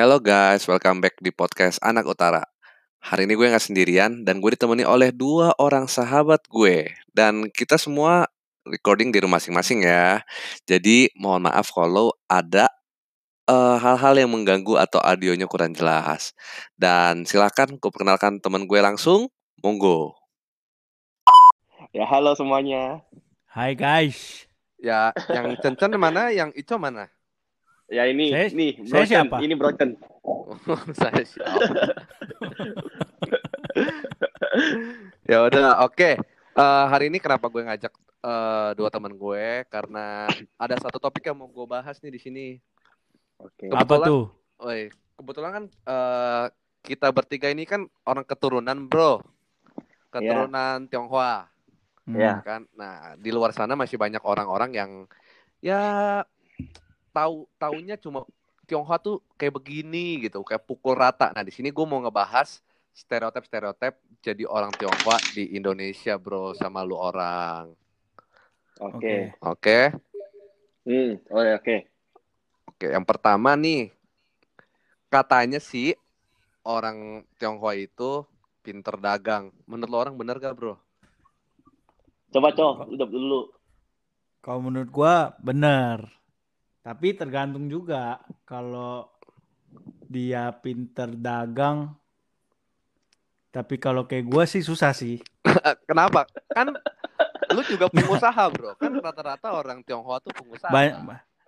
Hello 0.00 0.16
guys, 0.16 0.64
welcome 0.64 1.04
back 1.04 1.20
di 1.20 1.28
podcast 1.28 1.76
Anak 1.84 2.08
Utara. 2.08 2.40
Hari 3.04 3.28
ini 3.28 3.36
gue 3.36 3.52
nggak 3.52 3.68
sendirian 3.68 4.24
dan 4.24 4.40
gue 4.40 4.56
ditemani 4.56 4.80
oleh 4.80 5.12
dua 5.12 5.52
orang 5.60 5.84
sahabat 5.84 6.40
gue. 6.48 6.88
Dan 7.12 7.52
kita 7.52 7.76
semua 7.76 8.24
recording 8.64 9.12
di 9.12 9.20
rumah 9.20 9.36
masing-masing 9.36 9.84
ya. 9.84 10.24
Jadi 10.64 11.12
mohon 11.20 11.44
maaf 11.44 11.68
kalau 11.68 12.16
ada 12.32 12.72
eh, 13.44 13.76
hal-hal 13.76 14.24
yang 14.24 14.32
mengganggu 14.32 14.80
atau 14.80 15.04
audionya 15.04 15.44
kurang 15.44 15.76
jelas. 15.76 16.32
Dan 16.80 17.28
silakan 17.28 17.76
gue 17.76 17.90
perkenalkan 17.92 18.40
teman 18.40 18.64
gue 18.64 18.80
langsung, 18.80 19.28
monggo. 19.60 20.16
Ya 21.92 22.08
halo 22.08 22.32
semuanya. 22.32 23.04
Hai 23.52 23.76
guys. 23.76 24.48
Ya, 24.80 25.12
yang 25.28 25.60
Cencen 25.60 25.92
mana, 26.00 26.32
yang 26.32 26.56
Ico 26.56 26.80
mana? 26.80 27.12
Ya 27.90 28.06
ini 28.06 28.30
Saya- 28.30 28.54
nih 28.54 28.70
saya 28.80 29.02
Broken. 29.02 29.10
siapa? 29.10 29.36
Ini 29.42 29.54
Broken. 29.54 29.90
Saya 31.00 31.22
siap. 31.26 31.46
ya 35.26 35.38
udah, 35.42 35.82
oke. 35.82 36.10
Eh, 36.50 36.84
hari 36.86 37.10
ini 37.10 37.18
kenapa 37.18 37.46
gue 37.46 37.62
ngajak 37.62 37.92
eh, 38.20 38.70
dua 38.74 38.88
teman 38.88 39.10
gue 39.10 39.46
karena 39.66 40.26
ada 40.54 40.74
satu 40.76 40.98
topik 40.98 41.24
yang 41.24 41.34
mau 41.34 41.48
gue 41.48 41.66
bahas 41.66 41.98
nih 41.98 42.14
di 42.14 42.20
sini. 42.20 42.46
Oke. 43.38 43.66
Kebetulan- 43.66 43.82
Apa 43.82 44.06
tuh? 44.06 44.24
Woi, 44.60 44.92
kebetulan 45.16 45.50
kan 45.50 45.64
eh, 45.66 46.44
kita 46.82 47.08
bertiga 47.10 47.48
ini 47.48 47.64
kan 47.64 47.84
orang 48.04 48.22
keturunan, 48.22 48.86
Bro. 48.86 49.24
Keturunan 50.10 50.86
Tionghoa, 50.86 51.46
Hmm. 52.04 52.16
Ya. 52.16 52.38
kan? 52.42 52.66
Nah, 52.74 53.14
di 53.14 53.30
luar 53.30 53.50
sana 53.50 53.74
masih 53.74 53.94
banyak 53.94 54.20
orang-orang 54.20 54.70
yang 54.74 54.90
ya 55.60 56.22
tahu 57.10 57.46
taunya 57.58 57.94
cuma 57.98 58.26
Tionghoa 58.64 59.02
tuh 59.02 59.18
kayak 59.34 59.58
begini 59.58 60.30
gitu, 60.30 60.46
kayak 60.46 60.62
pukul 60.62 60.94
rata. 60.94 61.34
Nah, 61.34 61.42
di 61.42 61.50
sini 61.50 61.74
gue 61.74 61.82
mau 61.82 61.98
ngebahas 61.98 62.62
stereotip-stereotip 62.94 63.98
jadi 64.22 64.46
orang 64.46 64.70
Tionghoa 64.78 65.18
di 65.34 65.58
Indonesia, 65.58 66.14
Bro, 66.14 66.54
sama 66.54 66.86
lu 66.86 66.94
orang. 66.94 67.74
Oke. 68.78 69.34
Oke? 69.42 69.90
Hmm. 70.86 71.18
Oh 71.34 71.42
ya, 71.42 71.58
oke. 71.58 71.76
Oke, 72.70 72.86
yang 72.94 73.02
pertama 73.02 73.58
nih, 73.58 73.90
katanya 75.10 75.58
sih 75.58 75.98
orang 76.62 77.26
Tionghoa 77.36 77.74
itu 77.74 78.22
pinter 78.62 78.94
dagang. 79.00 79.50
Menurut 79.66 79.90
lo 79.90 79.96
orang 79.98 80.14
bener 80.14 80.38
gak 80.38 80.54
bro? 80.54 80.78
Coba 82.30 82.54
coba 82.54 82.86
udah 82.86 83.08
dulu. 83.10 83.50
Kalau 84.40 84.60
menurut 84.62 84.88
gua 84.88 85.34
bener. 85.42 86.19
Tapi 86.80 87.12
tergantung 87.12 87.68
juga 87.68 88.20
kalau 88.48 89.08
dia 90.08 90.48
pinter 90.64 91.12
dagang. 91.12 91.92
Tapi 93.50 93.76
kalau 93.76 94.06
kayak 94.06 94.26
gua 94.30 94.44
sih 94.46 94.62
susah 94.64 94.94
sih. 94.94 95.20
Kenapa? 95.90 96.24
Kan 96.54 96.72
lu 97.50 97.62
juga 97.66 97.90
pengusaha 97.90 98.42
bro. 98.48 98.78
Kan 98.78 98.94
rata-rata 98.96 99.52
orang 99.52 99.82
Tionghoa 99.84 100.22
tuh 100.22 100.32
pengusaha. 100.32 100.70
Banyak 100.70 100.96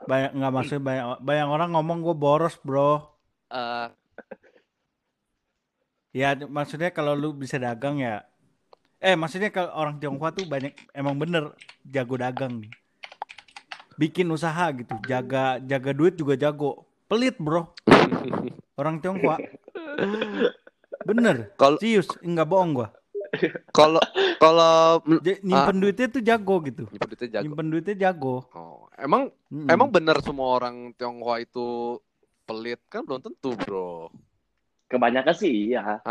banyak 0.03 0.30
nggak 0.34 0.53
maksudnya 0.53 0.83
banyak 0.83 1.06
banyak 1.22 1.48
orang 1.48 1.69
ngomong 1.78 1.98
gua 2.03 2.16
boros, 2.19 2.58
Bro. 2.60 3.06
Eh, 3.55 3.88
Ya 6.12 6.36
maksudnya 6.36 6.92
kalau 6.92 7.16
lu 7.16 7.33
bisa 7.33 7.56
dagang 7.56 7.97
ya 7.97 8.20
Eh 9.03 9.19
maksudnya 9.19 9.50
kalau 9.50 9.75
orang 9.75 9.98
Tionghoa 9.98 10.30
tuh 10.30 10.47
banyak 10.47 10.78
emang 10.94 11.19
bener 11.19 11.50
jago 11.83 12.14
dagang. 12.14 12.62
Bikin 13.95 14.29
usaha 14.29 14.69
gitu, 14.73 14.95
jaga 15.05 15.59
jaga 15.59 15.91
duit 15.93 16.15
juga 16.15 16.35
jago. 16.35 16.85
Pelit, 17.07 17.37
Bro. 17.37 17.77
Orang 18.81 18.99
Tionghoa. 18.99 19.37
Bener. 21.05 21.53
Kalau- 21.55 21.77
Serius, 21.77 22.09
enggak 22.21 22.49
bohong 22.49 22.72
gua. 22.75 22.89
Kalau 23.72 23.97
kalau 24.37 25.00
J- 25.25 25.41
nyimpen 25.41 25.81
duitnya 25.81 26.06
tuh 26.09 26.21
jago 26.21 26.61
gitu. 26.62 26.84
nyimpen 26.84 27.09
duitnya 27.09 27.28
jago. 27.33 27.44
Nyimpen 27.44 27.66
duitnya 27.69 27.97
jago. 27.97 28.37
Oh, 28.53 28.93
emang 29.00 29.33
Mm-mm. 29.49 29.72
emang 29.72 29.89
bener 29.89 30.21
semua 30.21 30.61
orang 30.61 30.93
Tionghoa 30.93 31.41
itu 31.41 31.97
pelit 32.45 32.81
kan 32.89 33.09
belum 33.09 33.25
tentu 33.25 33.56
bro. 33.56 34.12
Kebanyakan 34.89 35.33
sih 35.33 35.72
iya. 35.72 36.05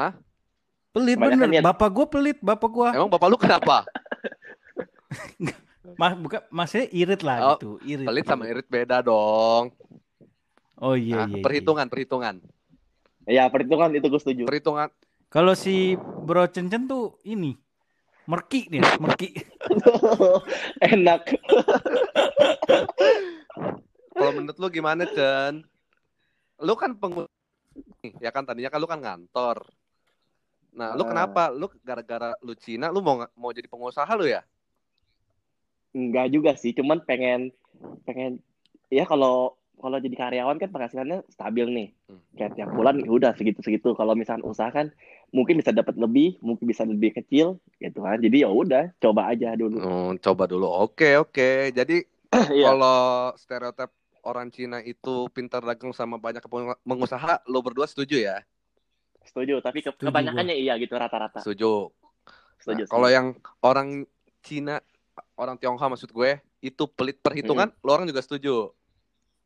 pelit 0.89 1.21
kebanyakan 1.21 1.45
bener. 1.45 1.61
niat. 1.61 1.63
Bapak 1.63 1.89
gua 1.93 2.05
pelit, 2.09 2.37
bapak 2.41 2.69
gua. 2.73 2.89
Emang 2.89 3.09
bapak 3.09 3.27
lu 3.29 3.37
kenapa? 3.37 3.85
Mas 5.97 6.13
bukan 6.13 6.41
maksudnya 6.49 6.87
irit 6.89 7.21
lah 7.21 7.37
Oh, 7.43 7.49
gitu, 7.55 7.69
irit. 7.83 8.05
Pelit 8.05 8.25
sama 8.25 8.45
irit 8.45 8.67
beda 8.67 9.01
dong. 9.01 9.73
Oh 10.77 10.93
iya 10.93 11.25
Nah, 11.25 11.27
iya. 11.27 11.37
iya. 11.37 11.43
perhitungan 11.43 11.87
perhitungan 11.87 12.35
Ya 13.23 13.43
perhitungan 13.47 13.89
itu 13.91 14.05
gue 14.05 14.17
setuju. 14.17 14.43
perhitungan 14.45 14.89
Kalau 15.27 15.53
si 15.53 15.93
Bro 15.97 16.49
Cencen 16.49 16.85
tuh 16.85 17.17
ini 17.23 17.53
merki 18.23 18.67
nih, 18.67 18.79
merki. 18.97 19.33
Enak. 20.85 21.21
Kalau 24.11 24.31
menurut 24.31 24.57
lu 24.57 24.67
gimana, 24.69 25.03
Chen? 25.07 25.63
Lu 26.59 26.73
kan 26.75 26.93
pengusaha, 26.93 27.31
ya 28.19 28.29
kan 28.29 28.43
tadinya 28.43 28.69
kan 28.69 28.79
lu 28.79 28.87
kan 28.87 28.99
ngantor. 28.99 29.65
Nah, 30.71 30.93
lu 30.93 31.03
Ah. 31.03 31.09
kenapa? 31.09 31.43
Lu 31.49 31.67
gara-gara 31.81 32.35
lu 32.39 32.53
Cina, 32.53 32.87
lu 32.87 33.01
mau 33.01 33.25
mau 33.33 33.51
jadi 33.51 33.65
pengusaha 33.65 34.07
lu 34.13 34.27
ya? 34.27 34.43
Enggak 35.91 36.27
juga 36.31 36.51
sih, 36.55 36.71
cuman 36.71 37.03
pengen 37.03 37.51
pengen 38.07 38.39
ya 38.87 39.03
kalau 39.03 39.55
kalau 39.81 39.97
jadi 39.97 40.13
karyawan 40.13 40.61
kan 40.61 40.69
penghasilannya 40.69 41.25
stabil 41.33 41.65
nih. 41.67 41.89
Hmm. 42.05 42.21
Kayak 42.37 42.51
tiap 42.53 42.69
bulan 42.77 43.01
ya 43.01 43.09
udah 43.09 43.31
segitu-segitu. 43.33 43.97
Kalau 43.97 44.13
misalnya 44.13 44.45
usaha 44.45 44.69
kan 44.69 44.93
mungkin 45.33 45.57
bisa 45.57 45.73
dapat 45.73 45.97
lebih, 45.97 46.37
mungkin 46.45 46.69
bisa 46.69 46.85
lebih 46.85 47.17
kecil 47.17 47.57
gitu 47.81 47.99
kan. 48.05 48.21
Jadi 48.21 48.45
ya 48.45 48.49
udah, 48.53 48.93
coba 49.01 49.33
aja 49.33 49.57
dulu. 49.57 49.81
Hmm, 49.81 50.11
coba 50.21 50.45
dulu. 50.45 50.69
Oke, 50.69 51.17
oke. 51.17 51.73
Jadi 51.73 52.05
Iya. 52.55 52.71
kalau 52.71 52.99
stereotip 53.35 53.91
orang 54.21 54.53
Cina 54.53 54.79
itu 54.85 55.27
pintar 55.33 55.65
dagang 55.65 55.91
sama 55.97 56.21
banyak 56.21 56.45
pengu- 56.45 56.77
pengusaha, 56.85 57.41
lu 57.49 57.59
berdua 57.65 57.89
setuju 57.89 58.21
ya? 58.21 58.37
Setuju, 59.25 59.65
tapi 59.65 59.81
ke- 59.81 59.91
Setuju 59.91 60.13
kebanyakannya 60.13 60.55
iya 60.55 60.77
gitu 60.77 60.93
rata-rata. 60.93 61.41
Setuju. 61.41 61.89
Setuju. 62.61 62.85
Nah, 62.85 62.89
kalau 62.89 63.09
yang 63.09 63.33
orang 63.65 64.05
Cina, 64.45 64.77
orang 65.33 65.55
Tionghoa 65.55 65.87
maksud 65.87 66.09
gue, 66.09 66.31
itu 66.59 66.83
pelit 66.87 67.17
perhitungan, 67.17 67.71
lo 67.79 67.89
orang 67.91 68.05
juga 68.05 68.21
setuju. 68.21 68.71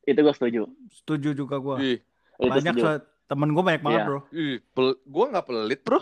itu 0.02 0.20
gue 0.22 0.34
setuju. 0.34 0.62
Setuju 0.94 1.30
juga 1.34 1.58
gua. 1.58 1.82
Ih, 1.82 1.98
Itu 2.38 2.46
Banyak 2.46 2.74
setuju. 2.78 3.02
temen 3.26 3.50
gua 3.52 3.64
banyak 3.64 3.82
banget, 3.82 3.98
Iya. 3.98 4.06
Bro. 4.06 4.20
ih, 4.30 4.56
pel- 4.70 5.00
gue 5.02 5.26
nggak 5.34 5.46
pelit 5.46 5.82
bro. 5.82 6.00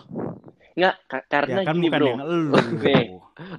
Nggak, 0.73 0.95
ka- 1.07 1.25
karena 1.29 1.59
Ya 1.61 1.63
kan 1.63 1.73
gini 1.73 1.87
bukan 1.87 1.99
bro. 2.01 2.11
Nih. 2.83 3.05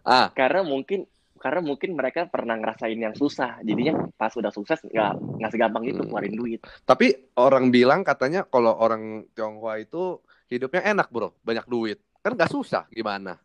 Ah, 0.02 0.28
Karena 0.30 0.60
mungkin 0.60 1.08
karena 1.34 1.60
mungkin 1.60 1.92
mereka 1.92 2.24
pernah 2.24 2.56
ngerasain 2.56 2.96
yang 2.96 3.12
susah. 3.12 3.60
Jadinya 3.60 4.08
pas 4.16 4.32
udah 4.32 4.48
sukses 4.48 4.80
nggak 4.80 5.12
nggak 5.40 5.50
segampang 5.50 5.84
itu 5.84 6.00
Hmm. 6.00 6.08
keluarin 6.08 6.32
duit. 6.34 6.60
tapi 6.84 7.12
orang 7.36 7.68
bilang 7.68 8.00
katanya 8.00 8.44
kalau 8.44 8.72
orang 8.74 9.24
Tionghoa 9.32 9.76
itu 9.78 10.20
hidupnya 10.48 10.84
enak 10.86 11.08
bro, 11.08 11.32
banyak 11.40 11.64
duit. 11.64 12.00
Kan 12.20 12.32
nggak 12.32 12.48
susah, 12.48 12.84
gimana? 12.88 13.36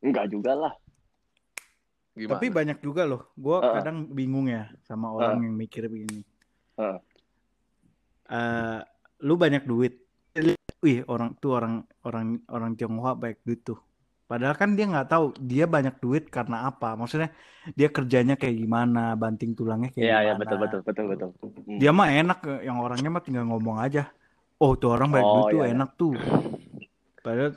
Enggak 0.00 0.28
juga 0.28 0.52
lah. 0.54 0.72
Gimana? 2.16 2.40
Tapi 2.40 2.46
banyak 2.48 2.78
juga 2.80 3.04
loh. 3.04 3.28
Gua 3.36 3.60
Heeh. 3.60 3.72
kadang 3.76 4.08
bingung 4.08 4.48
ya 4.48 4.72
sama 4.88 5.12
orang 5.12 5.44
yang 5.44 5.52
mikir 5.52 5.84
begini. 5.86 6.24
Heeh. 6.80 6.98
Eh, 8.32 8.80
lu 9.20 9.36
banyak 9.36 9.68
duit. 9.68 10.00
Wih, 10.80 11.04
orang 11.08 11.36
tuh 11.36 11.56
orang 11.56 11.84
orang 12.04 12.40
orang 12.48 12.72
Tionghoa 12.76 13.12
banyak 13.16 13.40
duit 13.44 13.60
tuh. 13.64 13.76
Padahal 14.26 14.58
kan 14.58 14.74
dia 14.74 14.90
nggak 14.90 15.06
tahu 15.06 15.36
dia 15.38 15.68
banyak 15.70 16.02
duit 16.02 16.26
karena 16.32 16.66
apa. 16.66 16.96
Maksudnya 16.98 17.30
dia 17.78 17.88
kerjanya 17.92 18.34
kayak 18.34 18.58
gimana, 18.58 19.14
banting 19.14 19.54
tulangnya 19.54 19.92
kayak 19.92 20.02
Iya, 20.02 20.16
gimana. 20.16 20.24
iya 20.26 20.32
betul 20.34 20.56
betul 20.58 20.80
betul 20.82 21.04
betul. 21.12 21.28
Hmm. 21.62 21.78
Dia 21.78 21.90
mah 21.94 22.08
enak, 22.10 22.38
yang 22.64 22.80
orangnya 22.82 23.10
mah 23.12 23.22
tinggal 23.22 23.44
ngomong 23.46 23.78
aja. 23.78 24.10
Oh, 24.58 24.72
tuh 24.74 24.96
orang 24.96 25.12
banyak 25.12 25.26
Oh, 25.28 25.34
duit 25.36 25.52
tuh 25.52 25.60
iya, 25.60 25.66
iya. 25.68 25.74
enak 25.76 25.90
tuh. 26.00 26.12
Padahal 27.22 27.52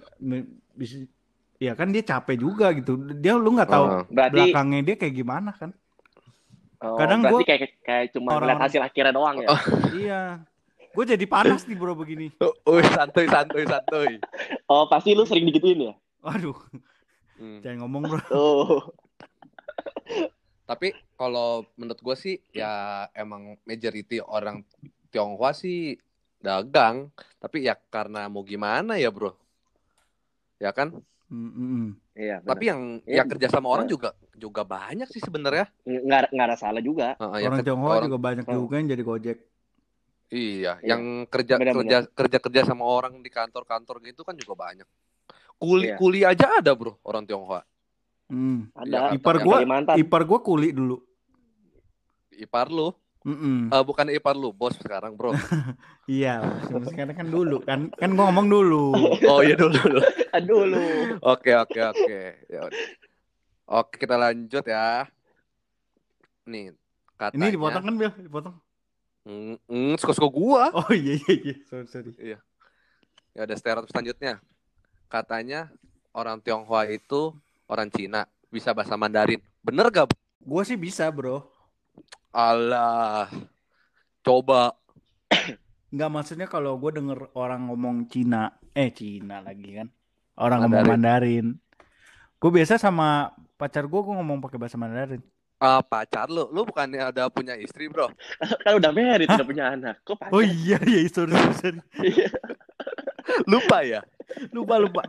ya 1.59 1.75
kan 1.75 1.91
dia 1.91 2.01
capek 2.01 2.39
juga 2.39 2.71
gitu. 2.71 2.95
Dia 3.13 3.35
lu 3.35 3.51
nggak 3.51 3.69
tahu 3.69 3.85
Oh. 3.85 4.01
Berarti 4.07 4.33
belakangnya 4.49 4.81
dia 4.81 4.95
kayak 4.95 5.13
gimana 5.13 5.51
kan. 5.51 5.71
oh, 6.79 6.95
kadang 6.95 7.19
gua- 7.21 7.43
kayak 7.43 7.75
kayak 7.83 8.05
cuma 8.09 8.39
ngeliat 8.39 8.59
hasil 8.61 8.79
akhirnya 8.79 9.11
doang 9.11 9.43
ya. 9.43 9.47
Oh. 9.47 9.61
iya. 10.01 10.21
Gue 10.89 11.05
jadi 11.05 11.21
panas 11.23 11.63
nih 11.63 11.75
bro 11.75 11.93
begini. 11.93 12.33
Wih, 12.65 12.87
santuy, 12.97 13.27
santuy, 13.27 13.61
santuy. 13.63 14.17
Oh, 14.65 14.89
pasti 14.89 15.13
lu 15.13 15.21
sering 15.21 15.45
digituin 15.45 15.85
ya? 15.85 15.93
Waduh, 16.19 16.57
Hmm. 17.37 17.61
jangan 17.61 17.85
ngomong 17.85 18.03
bro. 18.05 18.19
Oh. 18.31 18.89
Tapi 20.65 20.91
kalau 21.13 21.65
menurut 21.75 21.97
gue 21.97 22.15
sih 22.15 22.35
ya 22.51 22.71
emang 23.11 23.57
majority 23.63 24.19
orang 24.19 24.61
Tionghoa 25.09 25.51
sih 25.51 25.97
dagang. 26.37 27.09
Tapi 27.37 27.65
ya 27.65 27.77
karena 27.89 28.25
mau 28.25 28.41
gimana 28.41 28.95
ya 28.95 29.09
bro? 29.09 29.33
Ya 30.57 30.69
kan? 30.69 30.99
Mm, 31.29 31.37
mm, 31.45 31.53
mm. 31.53 31.87
Iya. 32.17 32.37
Tapi 32.41 32.63
yang 32.65 32.81
Iya. 33.05 33.21
yang 33.21 33.27
kerja 33.29 33.47
sama 33.47 33.69
orang 33.69 33.85
juga 33.85 34.17
juga 34.33 34.65
banyak 34.65 35.05
sih 35.13 35.21
sebenarnya. 35.21 35.69
nggak 35.85 36.33
nggak 36.33 36.47
ada 36.49 36.57
salah 36.57 36.81
juga. 36.81 37.13
Yang 37.37 37.53
Orang 37.53 37.65
Tionghoa 37.65 37.89
orang- 37.93 38.05
juga 38.09 38.17
banyak 38.19 38.45
Oh. 38.49 38.53
juga 38.65 38.73
yang 38.81 38.87
jadi 38.89 39.03
gojek. 39.05 39.37
Iya, 40.29 40.73
Iya. 40.77 40.89
yang 40.93 41.01
kerja 41.25 41.53
Benar, 41.57 41.73
kerja 41.73 41.97
kerja 42.09 42.37
kerja 42.37 42.61
sama 42.65 42.85
orang 42.85 43.17
di 43.21 43.29
kantor-kantor 43.29 43.97
gitu 44.05 44.21
kan 44.21 44.33
juga 44.33 44.53
banyak. 44.55 44.85
Kuli 45.57 45.89
Iya. 45.89 45.97
kuli 45.97 46.19
aja 46.25 46.61
ada 46.61 46.71
bro 46.73 46.97
orang 47.03 47.25
Tionghoa. 47.25 47.61
Hmm. 48.29 48.69
Ada. 48.73 49.13
Ipar 49.13 49.41
Yang 49.41 49.45
gua, 49.45 49.57
ipar 49.97 50.21
gua 50.25 50.39
kuli 50.41 50.69
dulu. 50.69 51.01
Ipar 52.31 52.69
lu, 52.69 52.93
Mm-mm. 53.27 53.67
Eh, 53.67 53.83
bukan 53.83 54.07
ipar 54.15 54.31
lu, 54.31 54.55
bos 54.55 54.75
sekarang 54.79 55.15
bro. 55.19 55.35
Iya, 56.09 56.41
sekarang 56.65 57.13
kan 57.13 57.27
dulu 57.29 57.61
kan 57.61 57.93
kan 57.93 58.09
gua 58.17 58.33
ngomong 58.33 58.49
dulu. 58.49 58.85
Oh 59.29 59.45
iya 59.45 59.53
dulu 59.53 59.77
dulu. 59.77 60.01
Aduh 60.35 60.65
lu. 60.65 60.81
Oke 61.21 61.53
oke 61.53 61.77
oke. 61.77 62.19
Ya 62.49 62.65
udah. 62.65 62.85
Oke 63.69 63.93
kita 64.01 64.17
lanjut 64.17 64.65
ya. 64.65 65.05
Nih 66.49 66.73
katanya. 67.13 67.45
Ini 67.45 67.53
dipotong 67.53 67.83
kan 67.85 67.93
Bil? 67.93 68.11
Dipotong. 68.17 68.55
Mm, 69.29 69.55
mm, 69.69 69.93
suka-suka 70.01 70.29
gua. 70.33 70.73
Oh 70.73 70.89
iya 70.89 71.21
iya 71.21 71.33
iya. 71.37 71.55
Sorry 71.69 71.85
sorry. 71.85 72.11
Ya 72.25 72.39
ada 73.45 73.53
stereotip 73.53 73.93
selanjutnya. 73.93 74.41
Katanya 75.05 75.69
orang 76.09 76.41
Tionghoa 76.41 76.89
itu 76.89 77.37
orang 77.69 77.93
Cina 77.93 78.25
bisa 78.49 78.73
bahasa 78.73 78.97
Mandarin. 78.97 79.43
Bener 79.61 79.85
gak? 79.93 80.09
Gua 80.41 80.65
sih 80.65 80.73
bisa, 80.73 81.05
Bro. 81.13 81.58
Allah. 82.33 83.27
Coba. 84.21 84.75
Nggak 85.89 86.11
maksudnya 86.13 86.47
kalau 86.47 86.77
gue 86.77 87.01
denger 87.01 87.33
orang 87.33 87.65
ngomong 87.65 88.05
Cina, 88.05 88.53
eh 88.77 88.93
Cina 88.93 89.41
lagi 89.41 89.73
kan, 89.73 89.89
orang 90.37 90.69
ngomong 90.69 90.85
Mandarin. 90.85 91.57
Gue 92.37 92.51
biasa 92.53 92.77
sama 92.77 93.33
pacar 93.57 93.89
gue, 93.89 93.99
gue 93.99 94.15
ngomong 94.21 94.37
pakai 94.37 94.61
bahasa 94.61 94.77
Mandarin. 94.77 95.21
Ah, 95.59 95.83
pacar 95.83 96.31
lu, 96.31 96.47
lu 96.55 96.63
bukannya 96.63 97.11
ada 97.11 97.27
punya 97.27 97.57
istri, 97.57 97.91
bro? 97.91 98.07
Kan 98.63 98.79
udah 98.79 98.95
married, 98.95 99.27
udah 99.27 99.43
punya 99.43 99.75
anak. 99.75 99.99
Kok 100.07 100.15
pacar? 100.15 100.31
Oh 100.31 100.45
iya 100.45 100.79
iya 100.87 101.03
sorry 101.09 101.35
sorry, 101.35 101.55
sorry. 101.57 101.79
Iya. 101.99 102.29
Lupa 103.49 103.81
ya? 103.83 104.01
lupa 104.53 104.77
lupa. 104.77 105.03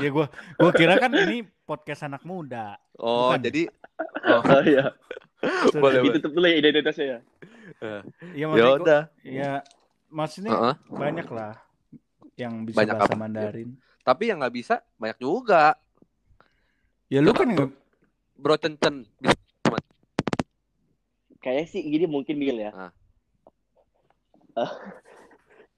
ya 0.00 0.10
gue 0.10 0.26
gue 0.56 0.70
kira 0.72 0.96
kan 0.96 1.12
ini 1.12 1.44
podcast 1.68 2.08
anak 2.08 2.24
muda. 2.24 2.80
Oh, 2.96 3.30
Bukan. 3.36 3.44
jadi 3.44 3.62
oh, 4.24 4.40
Oh 4.40 4.62
iya. 4.64 4.96
Boleh. 5.72 6.02
Ditutup 6.02 6.30
dulu 6.34 6.46
ya 6.46 6.56
identitasnya 6.58 7.06
ya. 7.06 7.18
Iya 7.78 7.98
ya 8.34 8.44
maksudnya 8.48 8.66
gua- 8.66 8.80
udah. 8.82 9.02
ya 9.22 9.52
maksudnya 10.08 10.50
Heeh. 10.50 10.74
banyak 10.88 11.28
lah 11.30 11.54
yang 12.34 12.64
bisa 12.64 12.78
Banyak 12.78 12.94
bahasa 12.96 13.12
apa? 13.12 13.20
Mandarin. 13.20 13.68
Tapi 14.02 14.22
yang 14.26 14.38
nggak 14.40 14.56
bisa 14.56 14.74
banyak 14.96 15.18
juga. 15.18 15.76
Ya 17.06 17.20
lu 17.20 17.30
kan 17.32 17.46
nggak- 17.46 17.76
Bro 18.34 18.54
Cencen 18.56 19.06
Kayaknya 21.38 21.66
sih 21.66 21.80
gini 21.82 22.06
mungkin 22.06 22.34
Bil 22.36 22.58
ya. 22.58 22.70
Eh, 22.74 22.82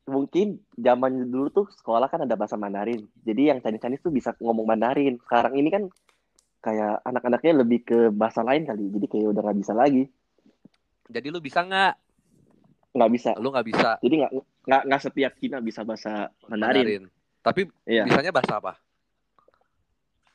mungkin 0.09 0.59
zaman 0.75 1.29
dulu 1.29 1.49
tuh 1.53 1.67
sekolah 1.71 2.09
kan 2.09 2.25
ada 2.25 2.33
bahasa 2.33 2.57
Mandarin. 2.57 3.05
Jadi 3.21 3.53
yang 3.53 3.61
Chinese-Chinese 3.61 4.01
tuh 4.01 4.11
bisa 4.11 4.33
ngomong 4.41 4.65
Mandarin. 4.65 5.21
Sekarang 5.21 5.53
ini 5.55 5.69
kan 5.69 5.93
kayak 6.61 7.01
anak-anaknya 7.03 7.53
lebih 7.59 7.81
ke 7.83 7.99
bahasa 8.09 8.41
lain 8.41 8.65
kali. 8.65 8.89
Jadi 8.89 9.07
kayak 9.07 9.27
udah 9.29 9.43
nggak 9.43 9.59
bisa 9.59 9.73
lagi. 9.73 10.05
Jadi 11.07 11.27
lu 11.29 11.41
bisa 11.41 11.61
nggak? 11.61 11.95
Nggak 12.93 13.11
bisa. 13.11 13.31
Lu 13.37 13.49
nggak 13.49 13.67
bisa 13.67 13.91
Jadi 13.99 14.15
nggak 14.17 14.33
nggak 14.63 14.83
nggak 14.87 15.03
setiap 15.03 15.33
Cina 15.37 15.59
bisa 15.59 15.81
bahasa 15.83 16.29
Mandarin. 16.47 16.77
Mandarin. 16.77 17.05
Tapi 17.41 17.61
Iya. 17.85 18.05
bisanya 18.05 18.31
bahasa 18.31 18.55
apa? 18.57 18.73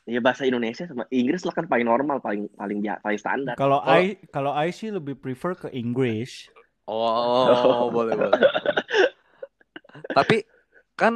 Ya 0.05 0.21
bahasa 0.21 0.45
Indonesia 0.45 0.85
sama 0.85 1.09
Inggris 1.09 1.41
lah 1.41 1.51
kan 1.51 1.65
paling 1.65 1.83
normal, 1.83 2.17
paling 2.19 2.45
paling 2.51 2.77
paling 2.81 3.17
standar. 3.17 3.53
kalau 3.55 3.81
Kalau- 3.81 3.93
I 3.95 4.03
kalau 4.29 4.51
I 4.51 4.69
sih 4.69 4.89
lebih 4.89 5.13
prefer 5.15 5.53
ke 5.55 5.69
English. 5.71 6.49
Oh, 6.85 7.89
boleh 7.95 8.13
boleh. 8.13 8.41
Tapi 10.07 10.45
kan 10.93 11.13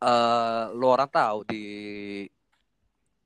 eh 0.00 0.64
lu 0.72 0.86
orang 0.86 1.08
tahu 1.08 1.44
di 1.44 1.64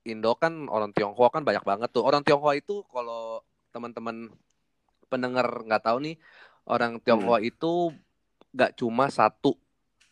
Indo 0.05 0.37
kan 0.37 0.69
orang 0.69 0.93
Tionghoa 0.93 1.33
kan 1.33 1.41
banyak 1.41 1.65
banget 1.65 1.89
tuh. 1.89 2.05
Orang 2.05 2.21
Tionghoa 2.21 2.53
itu 2.53 2.85
kalau 2.93 3.41
teman-teman 3.73 4.29
pendengar 5.09 5.49
nggak 5.65 5.81
tahu 5.81 5.97
nih, 6.05 6.15
orang 6.69 7.01
Tionghoa 7.01 7.41
itu 7.41 7.89
nggak 8.53 8.77
cuma 8.77 9.09
satu 9.09 9.57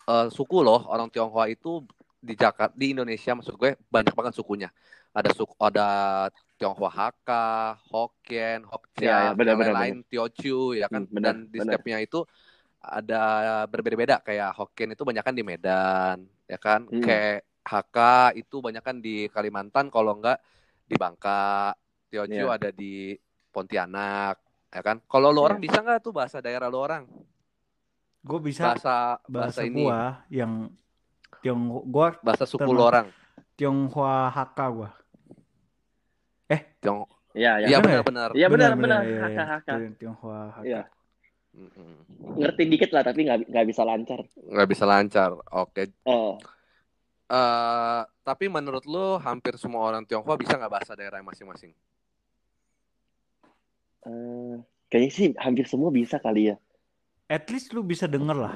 eh, 0.10 0.28
suku 0.34 0.66
loh. 0.66 0.90
Orang 0.90 1.14
Tionghoa 1.14 1.46
itu 1.48 1.86
di 2.18 2.34
Jakarta, 2.34 2.74
di 2.74 2.98
Indonesia 2.98 3.38
maksud 3.38 3.54
gue 3.54 3.78
banyak 3.88 4.18
banget 4.18 4.34
sukunya. 4.34 4.74
Ada 5.14 5.30
suku, 5.30 5.54
ada 5.62 5.88
Tionghoa 6.58 6.90
Hakka, 6.90 7.78
Hokkien, 7.94 8.66
Hokja, 8.66 9.06
Ya, 9.06 9.18
ya, 9.30 9.32
benar, 9.38 9.54
yang 9.54 9.60
benar, 9.62 9.76
lain 9.78 9.98
Teochew 10.10 10.74
ya 10.74 10.90
kan. 10.90 11.06
Hmm, 11.06 11.14
benar, 11.14 11.34
Dan 11.38 11.54
di 11.54 11.58
setiapnya 11.62 12.02
itu 12.02 12.26
ada 12.82 13.24
berbeda-beda 13.70 14.26
kayak 14.26 14.58
Hokkien 14.58 14.98
itu 14.98 15.06
banyak 15.06 15.22
kan 15.22 15.36
di 15.38 15.46
Medan, 15.46 16.26
ya 16.50 16.58
kan? 16.58 16.90
Hmm. 16.90 17.04
Kayak 17.04 17.46
Hakka 17.64 18.36
itu 18.36 18.60
banyak 18.60 18.84
kan 18.84 19.00
di 19.00 19.32
Kalimantan, 19.32 19.88
kalau 19.88 20.20
enggak 20.20 20.40
di 20.84 21.00
Bangka, 21.00 21.72
Teochew 22.12 22.52
Iya. 22.52 22.56
ada 22.60 22.70
di 22.70 23.16
Pontianak, 23.50 24.36
ya 24.68 24.82
kan? 24.84 25.00
Kalau 25.08 25.32
lu 25.32 25.40
Iya. 25.40 25.46
orang 25.48 25.60
bisa 25.64 25.80
nggak 25.80 26.00
tuh 26.04 26.12
bahasa 26.12 26.44
daerah 26.44 26.68
lu 26.68 26.78
orang? 26.78 27.08
Gue 28.24 28.40
bisa 28.40 28.72
Bahasa 28.76 29.20
bahasa, 29.28 29.60
bahasa 29.60 29.62
ini, 29.68 29.84
gua 29.84 30.24
yang 30.28 30.72
Tiong 31.44 31.60
gua 31.92 32.16
bahasa 32.24 32.48
suku 32.48 32.72
lu 32.72 32.80
orang. 32.80 33.12
Tionghoa 33.60 34.32
Hakka 34.32 34.66
gua. 34.72 34.90
Tiong 36.80 37.04
Iya, 37.34 37.66
ya. 37.66 37.68
Iya 37.68 37.78
Benar 37.82 37.90
ya? 37.98 38.04
benar-benar. 38.06 38.30
Iya 38.38 38.48
benar 38.48 38.72
benar. 38.78 39.02
iya. 39.04 39.20
Haka 39.26 39.44
haka. 39.58 39.74
Ti- 39.82 39.96
Tionghoa 39.98 40.42
Hakka. 40.54 40.68
Iya. 40.70 40.82
Mm-mm. 41.54 41.94
Ngerti 42.38 42.64
dikit 42.66 42.90
lah 42.94 43.02
tapi 43.02 43.26
nggak 43.26 43.50
nggak 43.50 43.66
bisa 43.68 43.82
lancar. 43.82 44.20
Nggak 44.38 44.68
bisa 44.70 44.84
lancar. 44.86 45.30
Oke. 45.52 45.90
Eh, 45.90 46.34
Eh, 47.24 48.02
tapi 48.22 48.46
menurut 48.52 48.84
lu 48.84 49.18
hampir 49.18 49.56
semua 49.56 49.88
orang 49.88 50.04
Tionghoa 50.04 50.36
bisa 50.36 50.60
nggak 50.60 50.74
bahasa 50.74 50.94
daerah 50.94 51.24
masing-masing? 51.24 51.72
eh, 54.04 54.56
kayaknya 54.92 55.12
sih 55.16 55.28
hampir 55.40 55.64
semua 55.64 55.88
bisa 55.88 56.20
kali 56.20 56.52
ya. 56.52 56.56
At 57.32 57.48
least 57.48 57.72
lu 57.72 57.82
bisa 57.82 58.04
denger 58.04 58.36
lah. 58.36 58.56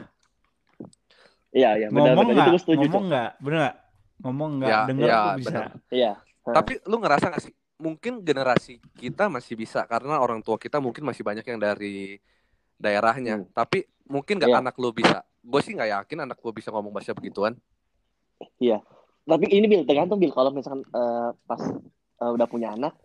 Iya, 1.55 1.79
iya 1.79 1.87
benar 1.87 2.13
ngomong 2.13 2.35
nggak? 2.35 2.47
Ngomong 2.67 3.05
nggak? 3.07 3.31
Bener 3.39 3.57
nggak? 3.63 3.75
Ngomong 4.21 4.51
nggak? 4.59 4.69
Ya, 4.69 4.79
denger 4.85 5.07
ya, 5.07 5.15
lu 5.15 5.29
bisa. 5.39 5.47
bener. 5.49 5.69
Iya. 5.87 6.11
Tapi 6.43 6.73
lu 6.83 6.95
ngerasa 6.99 7.25
nggak 7.31 7.43
sih? 7.47 7.53
Mungkin 7.77 8.13
generasi 8.25 8.73
kita 8.99 9.29
masih 9.31 9.55
bisa 9.55 9.85
karena 9.87 10.19
orang 10.19 10.43
tua 10.43 10.59
kita 10.59 10.83
mungkin 10.83 11.07
masih 11.07 11.23
banyak 11.23 11.45
yang 11.47 11.59
dari 11.61 12.19
daerahnya. 12.75 13.39
Hmm. 13.41 13.47
Tapi 13.55 13.87
mungkin 14.11 14.37
nggak 14.43 14.51
Iya. 14.51 14.59
anak 14.59 14.75
lu 14.75 14.91
bisa. 14.91 15.23
Gue 15.39 15.63
sih 15.63 15.71
nggak 15.71 16.03
yakin 16.03 16.27
anak 16.27 16.37
gue 16.43 16.51
bisa 16.51 16.69
ngomong 16.75 16.91
bahasa 16.91 17.15
begituan. 17.15 17.55
Tapi 19.27 19.45
ini 19.47 19.65
bil 19.65 19.83
tergantung 19.83 20.17
bil 20.17 20.31
kalau 20.31 20.49
misalkan 20.49 20.87
eh, 20.87 21.29
pas 21.43 21.61
eh, 22.17 22.31
udah 22.31 22.47
punya 22.47 22.71
anak 22.71 22.95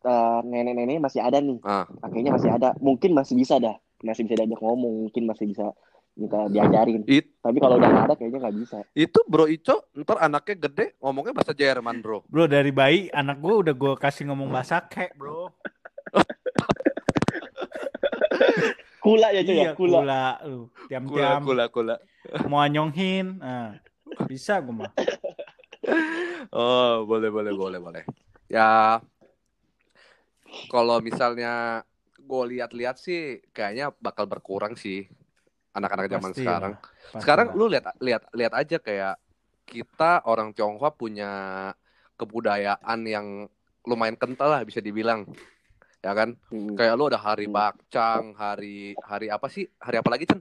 eh, 0.00 0.38
nenek-nenek 0.42 0.98
masih 0.98 1.20
ada 1.20 1.38
nih, 1.38 1.58
Ah. 1.62 1.86
kakeknya 2.00 2.32
masih 2.32 2.50
ada, 2.50 2.74
mungkin 2.78 3.12
masih 3.12 3.34
bisa 3.34 3.56
dah, 3.56 3.74
masih 4.00 4.22
bisa 4.22 4.36
diajak 4.36 4.58
ngomong, 4.58 5.06
mungkin 5.06 5.24
masih 5.24 5.46
bisa 5.46 5.70
minta 6.12 6.44
diajarin. 6.46 7.06
It- 7.06 7.38
Tapi 7.38 7.56
kalau 7.56 7.76
udah 7.76 7.88
nggak 7.88 8.04
ada 8.04 8.14
kayaknya 8.14 8.38
nggak 8.42 8.56
bisa. 8.58 8.76
Itu 8.92 9.24
Bro 9.24 9.46
Ico 9.46 9.88
ntar 9.94 10.20
anaknya 10.20 10.54
gede 10.60 10.86
ngomongnya 10.98 11.32
bahasa 11.32 11.52
Jerman 11.52 12.00
bro. 12.00 12.20
Bro 12.26 12.44
dari 12.46 12.68
bayi 12.70 13.08
anak 13.08 13.38
gue 13.38 13.54
udah 13.62 13.72
gue 13.72 13.92
kasih 13.96 14.28
ngomong 14.28 14.48
bahasa 14.48 14.82
kek 14.82 15.14
bro. 15.14 15.48
Kula 18.98 19.30
ya 19.30 19.42
cuy 19.42 19.56
ya, 19.56 19.62
iya 19.64 19.70
kula. 19.74 19.98
kula 19.98 20.22
lu. 20.44 20.60
Kula 20.62 20.86
Tiam-tiam 20.86 21.40
kula 21.42 21.64
kula. 21.68 21.94
mau 22.46 22.62
nyonghin. 22.64 23.38
Nah, 23.38 23.74
bisa 24.32 24.58
gue 24.64 24.74
mah. 24.74 24.92
Oh, 26.52 27.08
boleh, 27.08 27.30
boleh, 27.32 27.52
boleh, 27.54 27.78
boleh. 27.80 28.04
Ya, 28.46 29.00
kalau 30.68 31.00
misalnya 31.00 31.82
gue 32.20 32.42
lihat-lihat 32.56 32.96
sih, 33.00 33.40
kayaknya 33.56 33.90
bakal 33.98 34.28
berkurang 34.28 34.76
sih 34.76 35.08
anak-anak 35.72 36.06
zaman 36.12 36.32
Pasti 36.32 36.42
sekarang. 36.44 36.72
lah, 36.76 36.80
pasti 37.10 37.18
Sekarang 37.24 37.46
lah. 37.48 37.54
lu 37.56 37.66
lihat, 37.72 37.84
lihat, 37.98 38.22
lihat 38.36 38.52
aja 38.52 38.76
kayak 38.78 39.14
kita 39.64 40.22
orang 40.28 40.52
Tionghoa 40.52 40.92
punya 40.92 41.30
kebudayaan 42.20 43.00
yang 43.08 43.26
lumayan 43.88 44.14
kental 44.14 44.52
lah 44.52 44.62
bisa 44.62 44.78
dibilang, 44.78 45.26
ya 46.04 46.12
kan? 46.14 46.36
Hmm. 46.52 46.76
Kayak 46.76 46.94
lu 47.00 47.04
ada 47.10 47.18
hari 47.18 47.48
Hmm. 47.48 47.56
bakcang, 47.56 48.24
hari 48.36 48.94
hari 49.02 49.26
apa 49.32 49.46
sih? 49.48 49.66
Hari 49.80 49.96
apa 49.98 50.08
lagi 50.12 50.24
Cen? 50.28 50.40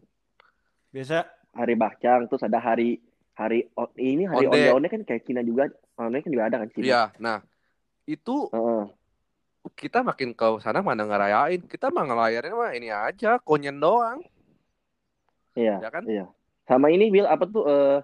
biasa 0.91 1.23
Hari 1.51 1.75
bakcang, 1.75 2.31
terus 2.31 2.43
ada 2.47 2.59
hari 2.63 2.99
hari 3.33 3.71
o- 3.73 3.93
ini 3.95 4.27
hari 4.27 4.45
Onde. 4.47 4.57
onde-onde 4.71 4.87
kan 4.87 5.01
kayak 5.03 5.23
Cina 5.23 5.41
juga, 5.41 5.71
onde 5.95 6.19
kan 6.19 6.31
juga 6.31 6.45
ada 6.47 6.57
kan 6.61 6.69
Cina. 6.69 6.85
Iya. 6.85 7.03
Nah, 7.17 7.37
itu 8.05 8.51
Heeh. 8.51 8.83
kita 9.77 10.01
makin 10.01 10.33
ke 10.33 10.47
sana 10.59 10.81
mana 10.81 11.05
ngerayain, 11.05 11.61
kita 11.63 11.89
mah 11.89 12.05
ngelayarin 12.05 12.53
mah 12.53 12.71
ini 12.73 12.89
aja, 12.89 13.39
konyen 13.39 13.77
doang, 13.77 14.19
Iya. 15.53 15.79
ya 15.79 15.89
kan? 15.89 16.03
Iya. 16.05 16.25
Sama 16.65 16.87
ini 16.87 17.11
Bil 17.11 17.27
apa 17.27 17.43
tuh 17.45 17.63
eh 17.67 17.99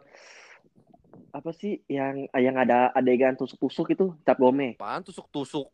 apa 1.32 1.54
sih 1.54 1.80
yang 1.86 2.26
yang 2.34 2.56
ada 2.58 2.90
adegan 2.92 3.38
tusuk-tusuk 3.38 3.94
itu 3.94 4.16
cap 4.26 4.36
gome. 4.38 4.74
Apaan 4.76 5.06
tusuk-tusuk? 5.06 5.70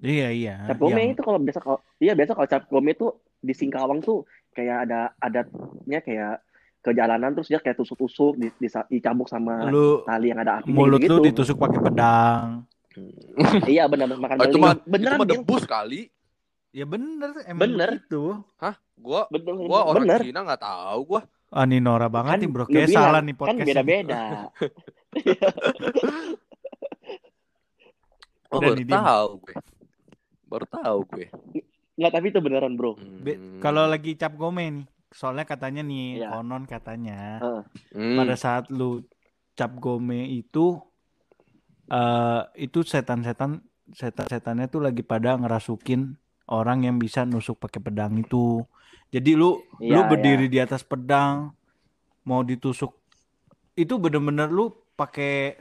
iya 0.00 0.28
iya. 0.32 0.56
Cap 0.68 0.76
gome 0.78 0.96
yang- 0.98 1.12
itu 1.12 1.20
kalau 1.20 1.36
biasa 1.36 1.60
kalau 1.60 1.78
iya 1.98 2.12
biasa 2.12 2.32
kalau 2.32 2.48
cap 2.48 2.64
gome 2.68 2.92
itu 2.92 3.12
di 3.40 3.52
Singkawang 3.52 4.00
tuh 4.00 4.24
kayak 4.52 4.88
ada 4.88 5.12
adatnya 5.20 6.00
kayak 6.00 6.40
ke 6.86 6.94
jalanan 6.94 7.34
terus 7.34 7.50
dia 7.50 7.58
kayak 7.58 7.74
tusuk-tusuk 7.76 8.38
di, 8.38 8.46
di, 8.54 8.68
dicambuk 8.70 9.26
sama 9.26 9.66
Lu 9.66 10.06
tali 10.06 10.30
yang 10.30 10.38
ada 10.38 10.62
apinya 10.62 10.70
mulut 10.72 11.02
gitu. 11.02 11.18
lu 11.18 11.26
ditusuk 11.26 11.58
pakai 11.58 11.82
pedang. 11.82 12.46
Iya 13.66 13.84
benar 13.86 14.14
makan 14.14 14.36
beli. 14.38 14.48
itu 14.48 14.56
mah 14.56 14.72
itu 14.72 14.86
beneran 14.86 15.18
mah 15.18 15.26
Bing. 15.26 15.42
debus 15.42 15.64
kali. 15.64 16.00
Ya 16.70 16.84
bener, 16.84 17.32
emang 17.44 17.60
Bener. 17.66 17.90
gitu. 17.98 18.44
Gua 18.96 19.26
Bener, 19.26 19.52
gua 19.58 19.80
orang 19.84 20.04
bener. 20.04 20.20
Cina 20.22 20.40
nggak 20.40 20.60
tahu 20.60 21.00
gua. 21.04 21.20
Ah, 21.48 21.62
ini 21.62 21.78
Nora 21.78 22.06
banget 22.06 22.32
Kan 22.32 22.40
nih 22.42 22.50
bro. 22.50 22.64
Kayak 22.64 22.86
bilang, 22.86 23.02
salah 23.02 23.20
nih 23.20 23.32
kan 23.32 23.40
podcast. 23.40 23.56
ini. 23.56 23.66
beda-beda. 23.66 24.22
Oh, 28.46 28.62
baru 28.62 28.78
tahu 28.78 29.28
gue. 29.42 29.54
Baru 30.46 30.66
tahu 30.70 30.98
gue. 31.10 31.26
Nggak 31.96 32.12
tapi 32.12 32.26
itu 32.30 32.38
beneran 32.38 32.72
bro. 32.72 32.94
Be- 32.94 33.34
Hmm. 33.36 33.58
Kalau 33.58 33.84
lagi 33.84 34.14
cap 34.14 34.32
gome 34.32 34.62
nih, 34.62 34.86
soalnya 35.10 35.46
katanya 35.46 35.82
nih, 35.82 36.22
Iya. 36.22 36.28
konon 36.32 36.64
katanya, 36.66 37.38
Hmm. 37.94 38.16
pada 38.18 38.34
saat 38.34 38.68
lu 38.72 39.06
cap 39.54 39.72
gome 39.78 40.26
itu, 40.28 40.80
eh 41.88 42.42
itu 42.58 42.82
setan-setan, 42.82 43.62
setan-setannya 43.94 44.66
tuh 44.66 44.82
lagi 44.82 45.06
pada 45.06 45.38
ngerasukin 45.38 46.18
orang 46.50 46.86
yang 46.86 46.96
bisa 46.98 47.22
nusuk 47.22 47.58
pakai 47.58 47.78
pedang 47.82 48.18
itu. 48.18 48.66
Jadi 49.14 49.38
lu, 49.38 49.62
lu 49.78 50.00
Iya, 50.02 50.10
berdiri 50.10 50.46
di 50.50 50.58
atas 50.58 50.82
pedang, 50.82 51.54
mau 52.26 52.42
ditusuk, 52.42 52.90
itu 53.78 53.94
bener-bener 54.02 54.50
lu 54.50 54.74
pakai 54.98 55.54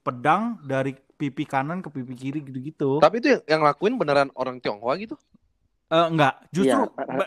pedang 0.00 0.56
dari 0.64 0.96
pipi 0.96 1.44
kanan 1.44 1.84
ke 1.84 1.92
pipi 1.92 2.16
kiri 2.16 2.40
gitu-gitu. 2.40 2.96
Tapi 3.04 3.20
itu 3.20 3.28
yang, 3.36 3.42
yang 3.44 3.62
lakuin 3.62 4.00
beneran 4.00 4.32
orang 4.32 4.56
Tionghoa 4.56 4.96
gitu? 4.96 5.20
Eh, 5.92 6.06
enggak, 6.08 6.48
justru 6.48 6.88
Iya. 6.88 7.26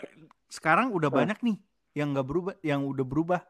Sekarang 0.54 0.94
udah 0.94 1.10
Eh. 1.10 1.14
banyak 1.14 1.38
nih 1.42 1.56
yang 1.98 2.14
nggak 2.14 2.26
berubah, 2.26 2.54
yang 2.62 2.86
udah 2.86 3.02
berubah. 3.02 3.40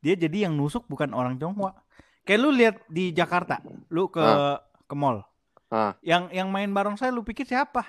Dia 0.00 0.16
jadi 0.16 0.48
yang 0.48 0.56
nusuk 0.56 0.88
bukan 0.88 1.12
orang 1.12 1.36
Tionghoa. 1.36 1.76
Kayak 2.24 2.40
lu 2.40 2.50
lihat 2.52 2.76
di 2.88 3.12
Jakarta, 3.12 3.60
lu 3.92 4.08
ke 4.08 4.20
Ah. 4.20 4.64
ke 4.84 4.94
mall. 4.96 5.20
Ah. 5.68 5.92
Yang 6.00 6.32
yang 6.32 6.48
main 6.48 6.72
bareng 6.72 6.96
saya 6.96 7.12
lu 7.12 7.20
pikir 7.20 7.44
siapa? 7.44 7.84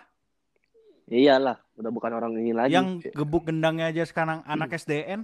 Iyalah, 1.06 1.62
udah 1.78 1.92
bukan 1.94 2.12
orang 2.12 2.34
ini 2.36 2.52
lagi. 2.52 2.74
Yang 2.74 3.14
gebuk 3.14 3.46
gendangnya 3.46 3.94
aja 3.94 4.04
sekarang 4.04 4.42
anak 4.44 4.74
SDN. 4.74 5.24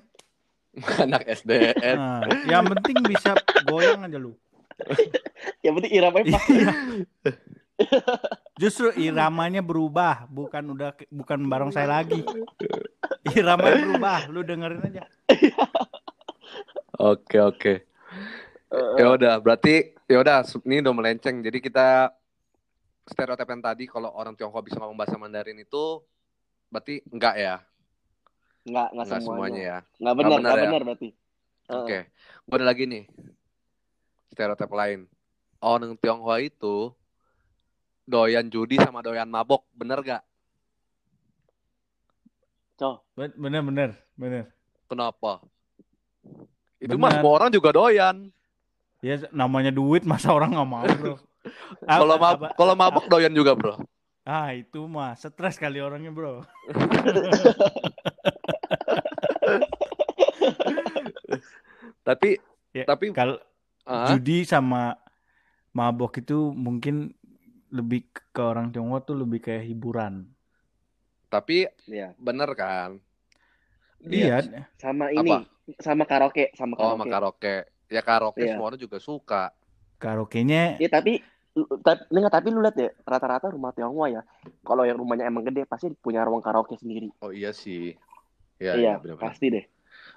Anak 1.03 1.27
SDN. 1.27 1.98
Nah, 2.00 2.24
yang 2.48 2.63
penting 2.63 3.03
bisa 3.03 3.36
goyang 3.67 4.08
aja 4.08 4.15
lu. 4.15 4.31
Yang 5.67 5.74
penting 5.77 5.93
iramanya 6.00 6.25
pas. 6.31 6.43
Iya. 6.48 6.74
Justru 8.55 8.93
iramanya 8.96 9.60
berubah, 9.60 10.29
bukan 10.29 10.63
udah 10.72 10.96
bukan 11.12 11.39
bareng 11.50 11.75
saya 11.75 11.89
lagi. 11.91 12.24
Iramanya 13.38 13.77
berubah, 13.82 14.20
lu 14.30 14.41
dengerin 14.41 14.82
aja. 14.84 15.03
Oke 16.98 17.38
oke. 17.41 17.74
Eh, 18.72 18.94
Ya 19.00 19.06
udah, 19.12 19.36
berarti 19.41 19.96
ya 20.06 20.18
udah 20.22 20.44
ini 20.63 20.80
udah 20.80 20.94
melenceng. 20.96 21.41
Jadi 21.44 21.58
kita 21.60 22.12
stereotip 23.03 23.48
yang 23.48 23.63
tadi 23.63 23.84
kalau 23.89 24.13
orang 24.13 24.38
Tionghoa 24.38 24.63
bisa 24.63 24.77
ngomong 24.80 24.96
bahasa 24.96 25.18
Mandarin 25.18 25.60
itu 25.60 26.00
berarti 26.72 27.03
enggak 27.12 27.36
ya? 27.36 27.56
Nggak, 28.63 28.88
nggak 28.94 29.06
Enggak 29.10 29.20
semuanya. 29.20 29.25
semuanya 29.25 29.62
ya. 29.62 29.77
Nggak 30.00 30.15
benar, 30.15 30.30
benar 30.32 30.39
nggak 30.41 30.56
ya? 30.56 30.63
benar 30.70 30.82
berarti. 30.88 31.10
Eh, 31.12 31.75
Oke. 31.75 31.98
Gua 32.48 32.56
ada 32.62 32.65
lagi 32.68 32.84
nih. 32.88 33.03
Stereotip 34.32 34.72
lain. 34.72 35.00
Orang 35.62 35.94
Tionghoa 36.00 36.38
itu 36.39 36.94
doyan 38.06 38.48
judi 38.50 38.75
sama 38.82 39.03
doyan 39.03 39.30
mabok, 39.30 39.63
bener 39.72 40.01
gak? 40.01 40.24
Ben- 43.13 43.38
Bener 43.38 43.61
bener 43.61 43.89
bener. 44.17 44.43
Kenapa? 44.89 45.39
Itu 46.81 46.97
mah 46.97 47.13
Bener. 47.13 47.21
semua 47.21 47.31
orang 47.38 47.50
juga 47.53 47.69
doyan. 47.71 48.33
Ya 49.01 49.17
namanya 49.29 49.69
duit 49.69 50.01
masa 50.05 50.33
orang 50.33 50.53
nggak 50.53 50.69
mau 50.69 50.85
bro. 50.85 51.15
Kalau 51.89 52.21
mab 52.21 52.38
kalau 52.53 52.73
mabok 52.77 53.09
doyan 53.09 53.33
juga, 53.33 53.57
Bro. 53.57 53.81
ah 54.21 54.53
itu 54.53 54.85
mah 54.85 55.17
stres 55.17 55.57
kali 55.57 55.81
orangnya 55.81 56.13
bro. 56.13 56.45
Tapi 62.01 62.38
Ya, 62.71 62.88
tapi 62.88 63.11
Kalau 63.11 63.35
ah, 63.83 64.07
judi 64.07 64.47
sama 64.47 64.95
mabok 65.75 66.23
itu 66.23 66.55
mungkin 66.55 67.11
lebih 67.67 68.07
ke 68.31 68.39
orang 68.39 68.71
Tionghoa 68.71 69.03
tuh 69.03 69.19
lebih 69.19 69.43
kayak 69.43 69.67
hiburan. 69.67 70.23
Tapi 71.31 71.63
iya. 71.88 72.11
bener 72.19 72.51
kan? 72.59 73.00
Iya. 74.03 74.43
Sama 74.75 75.15
ini, 75.15 75.47
sama 75.79 76.03
karaoke, 76.03 76.51
sama 76.59 76.75
Oh, 76.75 76.91
sama 77.00 77.07
karaoke. 77.07 77.47
karaoke. 77.47 77.55
Ya 77.88 78.01
karaoke 78.03 78.43
Iya. 78.43 78.55
semua 78.59 78.67
orang 78.67 78.81
juga 78.81 78.97
suka. 79.00 79.43
Karaoke-nya 80.01 80.81
Iya, 80.81 80.89
tapi 80.91 81.23
tapi 81.83 82.01
enggak 82.15 82.31
tapi 82.31 82.47
lu 82.51 82.63
lihat 82.63 82.75
ya, 82.79 82.89
rata-rata 83.03 83.51
rumah 83.51 83.71
Tionghoa 83.75 84.07
ya. 84.11 84.21
Kalau 84.63 84.83
yang 84.88 85.00
rumahnya 85.00 85.27
emang 85.27 85.43
gede 85.47 85.67
pasti 85.67 85.91
punya 85.95 86.23
ruang 86.27 86.43
karaoke 86.43 86.75
sendiri. 86.75 87.11
Oh 87.23 87.31
iya 87.31 87.51
sih. 87.55 87.95
Iya, 88.61 88.73
iya, 88.75 88.75
iya, 88.77 88.93
benar-benar. 89.00 89.23
pasti 89.31 89.45
deh. 89.51 89.65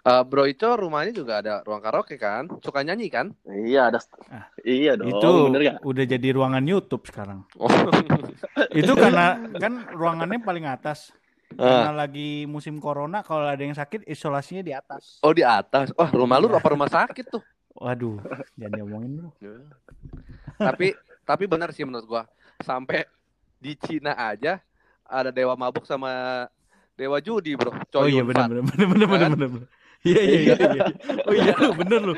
Eh, 0.04 0.22
Bro 0.28 0.44
Ico 0.44 0.76
rumahnya 0.76 1.16
juga 1.16 1.40
ada 1.40 1.64
ruang 1.64 1.80
karaoke 1.80 2.20
kan? 2.20 2.44
Suka 2.60 2.84
nyanyi 2.84 3.08
kan? 3.08 3.32
Iya, 3.42 3.88
ada 3.88 4.04
Ah, 4.28 4.52
Iya 4.60 5.00
dong, 5.00 5.08
itu 5.08 5.28
bener 5.48 5.60
gak? 5.64 5.76
udah 5.80 6.04
jadi 6.04 6.28
ruangan 6.28 6.60
YouTube 6.60 7.08
sekarang. 7.08 7.40
Oh. 7.56 7.64
itu 8.76 8.92
karena 8.92 9.40
kan 9.56 9.88
ruangannya 9.96 10.44
paling 10.44 10.68
atas. 10.68 11.08
Ah. 11.56 11.88
Karena 11.88 12.04
lagi 12.04 12.44
musim 12.44 12.76
corona 12.76 13.24
kalau 13.24 13.48
ada 13.48 13.56
yang 13.58 13.72
sakit 13.72 14.04
isolasinya 14.04 14.60
di 14.60 14.76
atas. 14.76 15.24
Oh 15.24 15.32
di 15.32 15.40
atas. 15.40 15.88
Wah 15.96 16.12
rumah 16.12 16.36
lu 16.36 16.52
Iya. 16.52 16.60
apa 16.60 16.68
rumah 16.68 16.90
sakit 16.90 17.24
tuh? 17.32 17.40
Waduh, 17.74 18.20
jangan 18.54 18.72
diomongin 18.76 19.10
bro. 19.18 19.30
tapi 20.68 20.92
tapi 21.24 21.44
benar 21.48 21.72
sih 21.72 21.82
menurut 21.82 22.04
gua. 22.04 22.22
Sampai 22.60 23.08
di 23.56 23.72
Cina 23.74 24.12
aja 24.14 24.60
ada 25.02 25.32
dewa 25.32 25.56
mabuk 25.56 25.88
sama 25.88 26.44
dewa 26.92 27.16
judi 27.18 27.56
bro. 27.56 27.72
Oh 27.72 28.04
Choi 28.04 28.12
iya 28.12 28.20
benar 28.20 28.52
benar 28.52 28.68
benar 28.68 28.86
benar 28.86 29.08
benar 29.08 29.18
Kan? 29.18 29.32
benar. 29.32 29.64
Benar. 30.04 30.12
Iya 30.12 30.20
iya 30.20 30.36
iya. 30.36 30.54
iya. 30.68 30.84
Oh 31.26 31.32
iya 31.32 31.52
lu 31.56 31.72
bener 31.74 32.00
lu. 32.02 32.14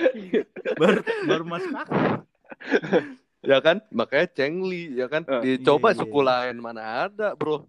Baru 0.75 1.01
baru 1.25 1.45
masuk 1.47 1.73
akal. 1.73 2.03
Ya 3.47 3.63
kan? 3.63 3.79
Makanya 3.95 4.27
Chengli 4.35 4.91
ya 4.99 5.07
kan. 5.07 5.23
Eh, 5.23 5.55
Dicoba 5.55 5.95
iya, 5.95 5.95
iya, 5.95 6.01
suku 6.03 6.19
iya. 6.19 6.27
lain 6.27 6.57
mana 6.59 6.83
ada 7.07 7.31
bro. 7.39 7.63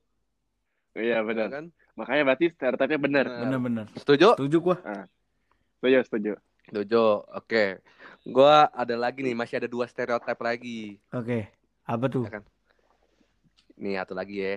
Iya 0.97 1.21
Ya 1.21 1.21
benar. 1.21 1.47
kan? 1.53 1.65
Makanya 1.93 2.21
berarti 2.25 2.45
stereotipnya 2.49 2.97
benar. 2.97 3.25
Benar. 3.29 3.41
Bener 3.45 3.59
bener. 3.61 3.85
Setuju? 3.93 4.33
Setuju 4.41 4.57
gua. 4.57 4.77
Setuju, 5.77 5.97
setuju. 6.09 6.31
Setuju. 6.65 7.03
Oke. 7.29 7.85
Gua 8.25 8.73
ada 8.73 8.97
lagi 8.97 9.21
nih, 9.21 9.37
masih 9.37 9.61
ada 9.61 9.69
dua 9.69 9.85
stereotip 9.85 10.41
lagi. 10.41 10.97
Oke. 11.13 11.45
Apa 11.85 12.09
tuh? 12.09 12.25
Ya 12.25 12.41
kan? 12.41 12.43
Nih 13.77 14.01
satu 14.01 14.17
lagi 14.17 14.35
ya. 14.41 14.53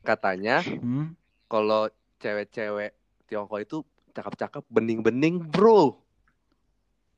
Katanya 0.00 0.64
Hmm? 0.64 1.12
kalau 1.44 1.92
cewek-cewek 2.18 2.96
Tiongkok 3.28 3.60
itu 3.60 3.76
cakep-cakep 4.14 4.62
bening-bening, 4.70 5.42
bro. 5.42 5.98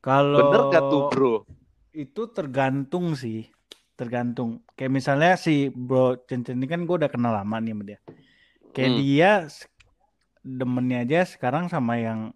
Kalau 0.01 0.41
Bener 0.41 0.61
gak 0.73 0.83
tuh, 0.89 1.01
bro? 1.13 1.33
itu 1.93 2.21
tergantung 2.33 3.13
sih. 3.13 3.49
Tergantung. 3.97 4.61
Kayak 4.77 4.93
misalnya 4.93 5.33
si 5.37 5.73
Bro 5.73 6.29
Cen-Cen 6.29 6.61
ini 6.61 6.69
kan 6.69 6.85
gue 6.85 6.95
udah 7.01 7.09
kenal 7.09 7.33
lama 7.33 7.57
nih 7.57 7.73
sama 7.73 7.83
dia. 7.85 7.99
Kayak 8.69 8.91
Hmm. 8.93 8.99
dia 9.01 9.31
demennya 10.45 10.97
aja 11.01 11.19
sekarang 11.25 11.65
sama 11.65 11.97
yang 11.97 12.29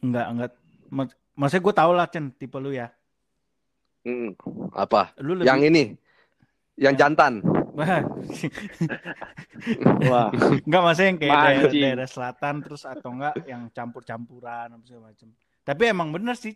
enggak 0.00 0.56
mak- 0.88 1.20
maksudnya 1.36 1.64
gue 1.68 1.74
tau 1.76 1.92
lah 1.92 2.08
Cen 2.08 2.32
tipe 2.32 2.56
lu 2.56 2.72
ya. 2.72 2.88
Mm-mm. 4.08 4.34
Apa? 4.72 5.12
Lu 5.20 5.36
lebih 5.36 5.52
Yang 5.52 5.60
ini. 5.68 5.82
Yang 6.76 6.94
jantan. 6.98 7.32
Wah, 7.72 8.04
Enggak 10.64 10.82
maksudnya 10.82 11.08
yang 11.08 11.20
kayak 11.20 11.36
daerah, 11.36 11.72
daerah 11.72 12.08
selatan 12.08 12.54
terus 12.60 12.82
atau 12.84 13.08
enggak 13.12 13.34
yang 13.44 13.68
campur-campuran 13.70 14.72
apa 14.72 14.82
segala 14.84 15.12
macam. 15.12 15.28
Tapi 15.62 15.82
emang 15.86 16.08
bener 16.10 16.34
sih 16.34 16.54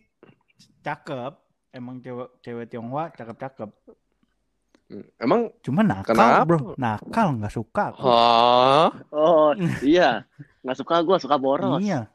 cakep. 0.83 1.33
Emang 1.73 2.01
cewek 2.01 2.41
cewek 2.41 2.67
Tionghoa 2.69 3.13
cakep-cakep. 3.13 3.71
Emang 5.19 5.51
Cuma 5.61 5.83
nakal, 5.83 6.15
Kenapa? 6.15 6.47
Bro. 6.47 6.59
Nakal 6.79 7.27
nggak 7.37 7.53
suka. 7.53 7.85
aku. 7.93 8.07
Oh 9.11 9.51
iya, 9.83 10.25
nggak 10.63 10.79
suka 10.79 11.03
gue 11.03 11.17
suka 11.19 11.37
boros. 11.37 11.83
Iya. 11.83 12.07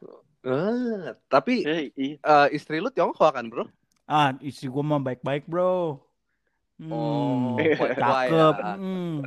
Eh, 0.42 1.14
tapi 1.30 1.62
Eh, 1.62 1.94
iya. 1.94 2.16
eh, 2.18 2.46
istri 2.50 2.82
lu 2.82 2.90
Tionghoa 2.90 3.30
kan, 3.30 3.46
bro? 3.46 3.70
Ah, 4.02 4.34
istri 4.42 4.66
gua 4.66 4.82
mah 4.82 4.98
baik-baik, 4.98 5.46
Bro. 5.46 6.02
Hmm, 6.76 6.90
Oh, 6.90 7.54
kuai-kuai 7.56 8.26
cakep. 8.26 8.56
ya. 8.58 8.74
Hmm. 8.74 9.22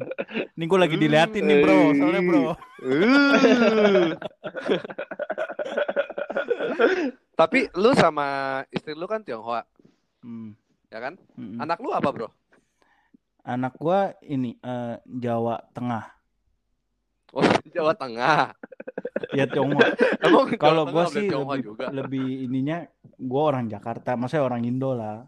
Ini 0.58 0.64
gua 0.66 0.80
lagi 0.82 0.98
diliatin 0.98 1.44
nih, 1.46 1.58
Bro. 1.62 1.78
Soalnya, 1.96 2.22
Bro. 2.22 2.44
Tapi 7.36 7.68
lu 7.76 7.92
sama 7.94 8.28
istri 8.72 8.96
lu 8.96 9.06
kan 9.06 9.22
Tionghoa, 9.22 9.64
Hmm. 10.24 10.56
ya 10.88 11.00
kan? 11.00 11.14
hmm. 11.38 11.60
Anak 11.60 11.78
lu 11.80 11.92
apa, 11.92 12.10
bro? 12.10 12.30
Anak 13.46 13.78
gua 13.78 14.16
ini 14.24 14.58
eh, 14.58 14.96
Jawa 15.06 15.62
Tengah. 15.70 16.06
Oh, 17.32 17.44
Jawa 17.76 17.94
Tengah. 17.94 18.56
Ya 19.36 19.46
Tionghoa. 19.46 19.86
Kalau 20.58 20.84
gua 20.88 21.06
sih 21.08 21.28
lebih, 21.28 21.62
juga. 21.62 21.86
lebih 21.94 22.48
ininya 22.48 22.88
gua 23.20 23.54
orang 23.54 23.70
Jakarta, 23.70 24.16
maksudnya 24.16 24.44
orang 24.44 24.64
Indo 24.66 24.96
lah. 24.96 25.28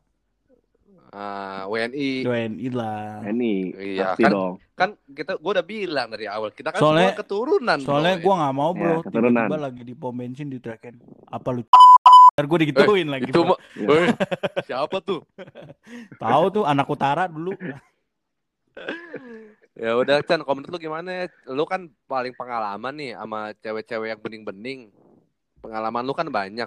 Ah, 1.08 1.64
WNI. 1.66 2.24
WNI 2.24 2.68
lah. 2.70 3.24
Ini 3.24 3.54
Iya, 3.74 4.12
pasti 4.12 4.24
kan- 4.24 4.32
dong. 4.32 4.54
Kan 4.74 4.90
kita 5.08 5.38
gua 5.38 5.52
udah 5.56 5.66
bilang 5.66 6.08
dari 6.08 6.26
awal 6.26 6.52
kita 6.52 6.70
kan 6.70 6.78
Soalnya- 6.78 7.10
semua 7.10 7.22
keturunan. 7.24 7.78
Soalnya 7.80 8.16
bro. 8.16 8.24
gua 8.24 8.34
nggak 8.38 8.54
mau 8.54 8.72
Ya, 8.72 8.78
bro, 8.78 8.96
keturunan. 9.02 9.46
tiba-tiba 9.48 9.58
lagi 9.58 9.82
di 9.82 9.94
pom 9.94 10.14
bensin 10.14 10.48
diterakin. 10.48 10.96
Apa 11.28 11.50
lu? 11.52 11.62
Ntar 12.34 12.46
gue 12.46 12.60
digituin 12.62 13.08
lagi. 13.08 13.34
itu 13.34 13.42
mah 13.42 13.58
Eh, 13.74 14.14
siapa 14.64 15.02
tuh? 15.02 15.26
Tahu 16.22 16.44
tuh 16.52 16.64
anak 16.64 16.86
utara 16.86 17.26
dulu. 17.26 17.56
Ya 19.74 19.94
udah 19.94 20.22
Chan, 20.22 20.42
menurut 20.42 20.70
lu 20.70 20.80
gimana? 20.80 21.30
Lu 21.46 21.62
kan 21.64 21.86
paling 22.06 22.34
pengalaman 22.34 22.94
nih 22.94 23.14
sama 23.14 23.54
cewek-cewek 23.56 24.10
yang 24.10 24.18
bening-bening. 24.18 24.90
Pengalaman 25.62 26.02
lu 26.02 26.14
kan 26.14 26.26
banyak, 26.26 26.66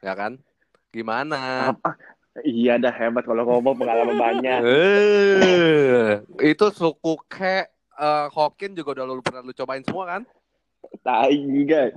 ya 0.00 0.12
kan? 0.14 0.42
Gimana? 0.90 1.70
Apa? 1.70 1.94
Iya 2.44 2.78
dah 2.78 2.94
hebat 2.94 3.24
kalau 3.24 3.42
ngomong 3.46 3.74
pengalaman 3.78 4.16
banyak. 4.16 4.60
Eh, 4.62 6.10
itu 6.44 6.66
suku 6.70 7.18
ke 7.26 7.66
eh, 7.98 8.26
Hokkien 8.30 8.74
juga 8.74 8.98
udah 8.98 9.04
lu 9.08 9.22
pernah 9.24 9.42
lu 9.42 9.52
cobain 9.52 9.82
semua 9.82 10.04
kan? 10.06 10.22
Tai 11.02 11.34
enggak. 11.34 11.94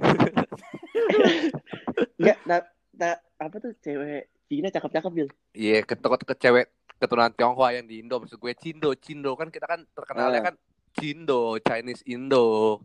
Enggak, 2.17 2.37
nah, 2.45 2.59
nah, 2.97 3.13
apa 3.37 3.55
tuh 3.61 3.73
cewek 3.81 4.29
Cina 4.49 4.67
cakep-cakep 4.67 5.11
Bil. 5.13 5.29
Iya, 5.55 5.85
ke, 5.85 5.95
ke, 5.95 6.07
ke 6.27 6.35
cewek 6.37 6.65
keturunan 7.01 7.33
Tionghoa 7.33 7.73
yang 7.73 7.89
di 7.89 8.03
Indo 8.03 8.21
maksud 8.21 8.37
gue 8.37 8.53
Cindo, 8.53 8.93
Cindo 8.93 9.33
kan 9.33 9.49
kita 9.49 9.65
kan 9.65 9.81
terkenalnya 9.95 10.39
Ah. 10.43 10.45
kan 10.51 10.55
Cindo, 10.93 11.57
Chinese 11.63 12.03
Indo. 12.05 12.77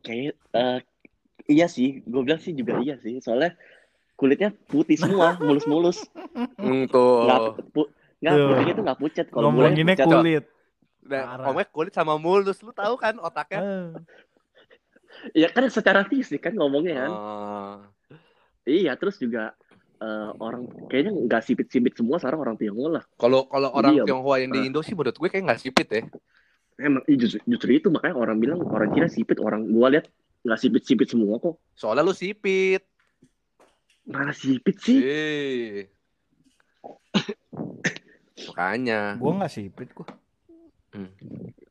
Kayak 0.00 0.38
eh, 0.54 0.78
iya 1.50 1.66
sih, 1.66 2.00
gue 2.06 2.20
bilang 2.22 2.38
sih 2.40 2.54
juga 2.54 2.78
iya 2.80 2.96
sih. 3.02 3.18
Soalnya 3.18 3.58
kulitnya 4.20 4.52
putih 4.68 4.94
semua, 4.94 5.32
mulus-mulus. 5.40 6.04
Hmm, 6.60 6.84
tuh. 6.86 7.24
Nggak 7.24 7.40
pu- 7.72 7.90
nggak 8.20 8.36
putihnya 8.36 8.74
tuh 8.76 8.84
nggak 8.84 9.00
pucat. 9.00 9.26
Kalau 9.26 9.48
gue 9.48 9.56
Ngomonginnya 9.56 9.96
pucat, 9.96 10.06
kulit. 10.06 10.44
Nah, 11.00 11.22
ngomongnya 11.40 11.68
kulit 11.72 11.92
sama 11.96 12.14
mulus, 12.20 12.60
lu 12.60 12.70
tahu 12.70 12.94
kan 12.94 13.16
otaknya? 13.16 13.58
Eh, 13.58 13.88
ya 15.34 15.48
kan 15.48 15.64
secara 15.66 16.04
fisik 16.04 16.44
kan 16.44 16.52
ngomongnya 16.52 16.94
kan. 17.00 17.10
Oh. 17.10 17.74
Iya, 18.62 18.92
terus 18.94 19.16
juga 19.16 19.56
eh, 19.96 20.30
orang 20.36 20.68
kayaknya 20.86 21.16
nggak 21.16 21.42
sipit-sipit 21.42 21.96
semua 21.96 22.20
sekarang 22.20 22.40
orang 22.40 22.56
Tionghoa 22.56 23.00
lah. 23.00 23.04
Kalau 23.16 23.44
kalau 23.46 23.72
orang 23.72 23.96
Iya. 23.96 24.04
Tionghoa 24.04 24.36
yang 24.38 24.52
di 24.52 24.60
Ah. 24.60 24.66
Indo 24.68 24.80
sih 24.80 24.92
menurut 24.92 25.16
gue 25.16 25.28
kayak 25.28 25.44
nggak 25.48 25.60
sipit 25.60 25.88
ya. 25.88 26.02
Emang 26.76 27.04
iya, 27.04 27.16
justru, 27.18 27.40
justru 27.44 27.70
itu 27.74 27.88
makanya 27.88 28.16
orang 28.16 28.36
bilang 28.36 28.60
orang 28.64 28.88
Cina 28.92 29.04
sipit, 29.04 29.36
orang 29.36 29.68
gua 29.68 29.92
lihat 29.92 30.08
nggak 30.40 30.56
sipit-sipit 30.56 31.08
semua 31.08 31.36
kok. 31.36 31.60
Soalnya 31.74 32.00
lu 32.00 32.12
sipit. 32.12 32.80
Mana 34.06 34.32
sipit 34.32 34.76
sih? 34.80 34.98
Eh. 35.00 35.88
Makanya. 38.50 39.20
gua 39.20 39.32
nggak 39.44 39.52
sipit 39.52 39.88
gua. 39.92 40.08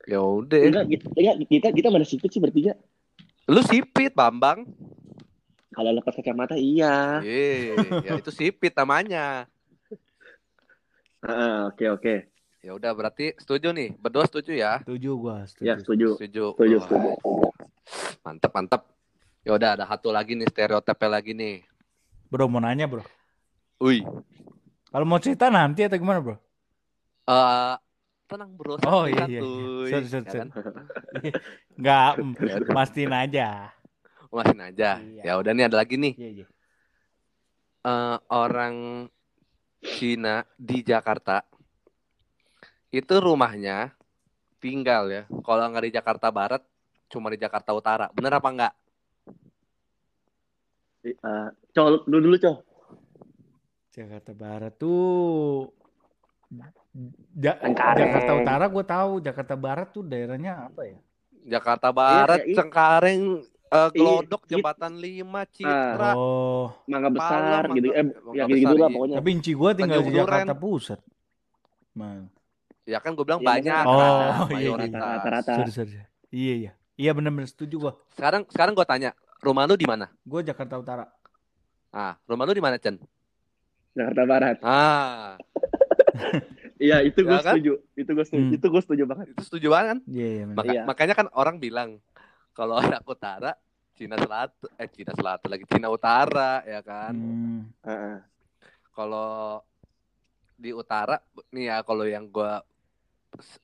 Ya 0.08 0.24
udah. 0.24 0.60
Enggak, 0.64 0.86
kita, 0.88 1.06
enggak, 1.14 1.36
kita 1.50 1.68
kita 1.76 1.88
mana 1.92 2.06
sipit 2.08 2.30
sih 2.32 2.42
bertiga? 2.42 2.74
Lu 3.50 3.60
sipit, 3.66 4.14
Bambang. 4.14 4.70
Kalau 5.70 5.92
lepas 5.94 6.14
kacamata 6.14 6.58
iya. 6.58 7.22
Ye, 7.24 7.74
ya 8.04 8.14
itu 8.18 8.32
sipit 8.34 8.74
namanya. 8.76 9.46
Ah, 11.20 11.68
Oke 11.68 11.90
oke. 11.90 12.16
Ya 12.60 12.76
udah 12.76 12.92
berarti 12.92 13.32
setuju 13.40 13.72
nih. 13.72 13.96
Berdua 13.96 14.28
setuju 14.28 14.52
ya? 14.52 14.84
Setuju 14.84 15.12
gua, 15.16 15.38
Ya 15.64 15.80
setuju. 15.80 15.80
setuju. 15.80 16.08
Setuju. 16.20 16.46
Setuju 16.56 16.76
Wah, 16.76 16.84
setuju. 16.86 17.10
Mantep, 18.24 18.52
mantep. 18.52 18.82
Ya 19.48 19.52
udah 19.56 19.70
ada 19.80 19.86
satu 19.88 20.12
lagi 20.12 20.36
nih 20.36 20.48
stereotipnya 20.52 21.08
lagi 21.10 21.32
nih. 21.32 21.56
Bro 22.30 22.46
mau 22.46 22.62
nanya 22.62 22.86
bro. 22.86 23.02
Wih. 23.82 24.06
Kalau 24.90 25.06
mau 25.06 25.18
cerita 25.18 25.50
nanti 25.50 25.82
atau 25.82 25.98
gimana 25.98 26.22
bro? 26.22 26.38
Eh, 27.26 27.76
tenang 28.30 28.54
bro. 28.54 28.78
Oh 28.86 29.10
iya 29.10 29.26
iya. 29.26 29.42
Nggak, 31.82 32.12
mm, 32.22 32.34
Ya 32.38 32.54
udah. 32.62 32.74
pastiin 32.74 33.14
aja. 33.14 33.74
Masin 34.30 34.62
aja. 34.62 35.02
Iya. 35.02 35.24
Ya 35.26 35.34
udah 35.42 35.52
nih 35.58 35.66
ada 35.66 35.78
lagi 35.82 35.98
nih. 35.98 36.14
Iya 36.22 36.30
iya. 36.30 36.46
Eh, 37.82 38.18
orang 38.30 39.10
Cina 39.82 40.46
di 40.54 40.86
Jakarta 40.86 41.42
itu 42.94 43.14
rumahnya 43.18 43.90
tinggal 44.62 45.10
ya. 45.10 45.24
Kalau 45.42 45.66
nggak 45.66 45.86
di 45.90 45.94
Jakarta 45.98 46.30
Barat, 46.30 46.62
cuma 47.10 47.34
di 47.34 47.42
Jakarta 47.42 47.74
Utara. 47.74 48.06
Bener 48.14 48.38
apa 48.38 48.50
enggak? 48.54 48.74
Eh, 51.02 51.16
Col, 51.72 52.04
lu 52.06 52.18
dulu 52.20 52.36
col. 52.38 52.58
Jakarta 53.90 54.32
Barat 54.32 54.74
tuh 54.76 55.72
Ja- 57.32 57.56
Cengkareng. 57.56 58.10
Jakarta 58.10 58.32
Utara 58.36 58.66
gue 58.66 58.84
tahu, 58.84 59.12
Jakarta 59.22 59.54
Barat 59.56 59.88
tuh 59.90 60.02
daerahnya 60.02 60.68
apa 60.68 60.82
ya? 60.84 60.98
Jakarta 61.48 61.88
Barat, 61.90 62.42
iya. 62.44 62.56
Cengkareng, 62.58 63.22
eh, 63.46 63.90
Glodok, 63.92 64.42
Iya. 64.44 64.50
Jembatan 64.52 64.94
5, 64.98 65.40
Citra. 65.48 66.12
Oh, 66.12 66.74
Mangga 66.84 67.10
besar 67.10 67.40
Palem, 67.64 67.78
gitu. 67.78 67.88
Eh, 67.92 68.04
Mangga- 68.04 68.34
ya 68.34 68.44
gitu, 68.46 68.56
besar, 68.58 68.74
lah 68.74 68.82
iya. 68.82 68.90
pokoknya. 68.92 69.16
tapi 69.16 69.30
inci 69.32 69.52
gue 69.54 69.70
tinggal 69.72 70.00
di 70.00 70.04
Tanjung. 70.04 70.20
Jakarta 70.20 70.54
Pusat. 70.54 71.00
Man. 71.92 72.22
Ya 72.84 72.98
kan 72.98 73.12
gue 73.14 73.24
bilang 73.24 73.40
Iya, 73.40 73.48
banyak. 73.48 73.84
Oh, 73.86 73.94
kan, 73.94 74.10
iya, 74.10 74.26
iya. 74.26 74.48
mayoritas. 74.50 75.00
Rata-rata. 75.00 75.52
Sorry, 75.56 75.72
sorry. 75.72 75.92
sorry. 75.94 76.08
Iya 76.30 76.54
iya. 76.58 76.72
Iya 76.98 77.12
benar-benar 77.14 77.48
setuju 77.48 77.76
gue. 77.80 77.94
Sekarang 78.12 78.42
sekarang 78.50 78.74
gue 78.74 78.84
tanya, 78.84 79.10
rumah 79.40 79.64
lu 79.64 79.76
di 79.76 79.84
mana? 79.84 80.08
Gue 80.22 80.42
Jakarta 80.42 80.76
Utara. 80.76 81.06
Ah, 81.90 82.16
rumah 82.24 82.44
lu 82.44 82.54
di 82.54 82.60
mana, 82.60 82.76
Chen? 82.76 83.00
Jakarta 83.92 84.24
Barat. 84.24 84.58
Ah, 84.62 85.36
Iya, 86.80 87.04
itu 87.04 87.20
gue 87.22 87.34
Ya 87.34 87.44
kan? 87.44 87.54
setuju. 87.54 87.74
Itu 87.94 88.10
gue 88.10 88.24
setuju. 88.24 88.40
Hmm. 88.42 88.56
Itu 88.56 88.66
gue 88.66 88.82
setuju 88.82 89.04
banget. 89.04 89.26
itu 89.30 89.44
setuju 89.44 89.68
banget 89.70 89.88
kan? 89.90 90.00
Iya 90.06 90.28
iya. 90.30 90.44
Maka- 90.48 90.68
Iya. 90.70 90.82
Makanya 90.86 91.14
kan 91.14 91.28
orang 91.34 91.56
bilang 91.58 91.90
kalau 92.54 92.80
anak 92.96 93.04
utara 93.04 93.52
Cina 93.92 94.16
Selatan, 94.16 94.56
eh 94.78 94.88
Cina 94.88 95.12
Selatan 95.12 95.48
lagi 95.50 95.66
Cina 95.66 95.88
Utara 95.88 96.64
ya 96.64 96.80
kan. 96.80 97.12
Hmm. 97.12 97.62
Heeh. 97.84 98.18
Kalau 98.90 99.60
di 100.56 100.72
utara 100.72 101.20
nih 101.50 101.68
ya 101.68 101.78
kalau 101.82 102.04
yang 102.06 102.24
gua 102.26 102.64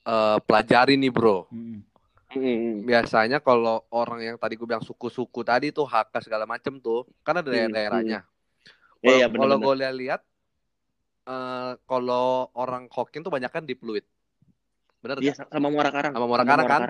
eh, 0.03 0.37
pelajari 0.41 0.95
nih 0.95 1.07
bro, 1.09 1.47
Hmm. 1.47 1.87
Mm. 2.33 2.83
biasanya 2.83 3.37
kalau 3.39 3.85
orang 3.93 4.19
yang 4.25 4.37
tadi 4.41 4.57
gue 4.57 4.67
bilang 4.67 4.83
suku-suku 4.83 5.45
tadi 5.45 5.69
tuh 5.69 5.85
Hakka 5.85 6.19
segala 6.25 6.43
macem 6.49 6.81
tuh, 6.81 7.05
kan 7.21 7.37
ada 7.37 7.47
Hmm, 7.47 7.53
daerah-daerahnya. 7.69 8.19
Iya, 9.05 9.13
iya, 9.23 9.27
Kalau 9.29 9.55
kalau 9.55 9.55
gue 9.61 9.73
lihat, 10.01 10.21
eh, 11.29 11.71
kalau 11.85 12.49
orang 12.57 12.89
Hokkien 12.89 13.21
tuh 13.21 13.31
banyak 13.31 13.51
kan 13.53 13.63
di 13.63 13.77
Pluit, 13.77 14.03
bener 14.99 15.21
Iya, 15.21 15.37
nggak? 15.37 15.47
sama 15.53 15.67
Muara 15.69 15.91
Karang. 15.93 16.13
Sama 16.17 16.25
Muara 16.25 16.43
Karang 16.43 16.67
kan? 16.67 16.81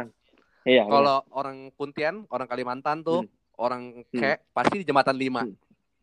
Iya. 0.65 0.84
Kalau 0.89 1.17
orang 1.36 1.58
Puntian, 1.78 2.26
orang 2.34 2.48
Kalimantan 2.50 3.06
tuh, 3.06 3.28
orang 3.60 4.02
Ke 4.10 4.41
pasti 4.50 4.82
di 4.82 4.86
Jembatan 4.88 5.13
5. 5.19 5.45
Hmm. 5.45 5.54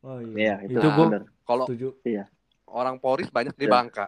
Oh 0.02 0.18
Iya, 0.18 0.62
iya. 0.62 0.66
itu, 0.66 0.78
Itu 0.78 0.88
gue 0.92 1.06
benar. 1.10 1.22
Kalau 1.46 1.64
setuju. 1.66 1.88
orang 2.72 2.96
Poris 3.02 3.26
banyak 3.30 3.54
di 3.58 3.66
Iya. 3.66 3.72
Bangka. 3.74 4.06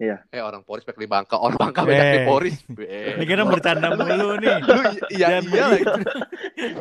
Iya. 0.00 0.16
Eh 0.32 0.40
orang 0.40 0.64
Poris 0.64 0.80
banyak 0.80 0.96
di 0.96 1.04
Bangka, 1.04 1.36
orang 1.36 1.60
Bangka 1.60 1.84
banyak 1.84 2.08
di 2.08 2.20
Eh. 2.20 2.26
Poris. 2.26 2.56
Ini 2.64 3.20
kita 3.20 3.44
bercanda 3.44 3.92
mulu 3.92 4.40
nih. 4.40 4.56
Lu 4.58 4.80
iya 5.12 5.26
Jangan 5.28 5.44
iya 5.44 5.60
lah 5.60 5.68
begitu. 5.70 5.92
itu. 5.92 6.80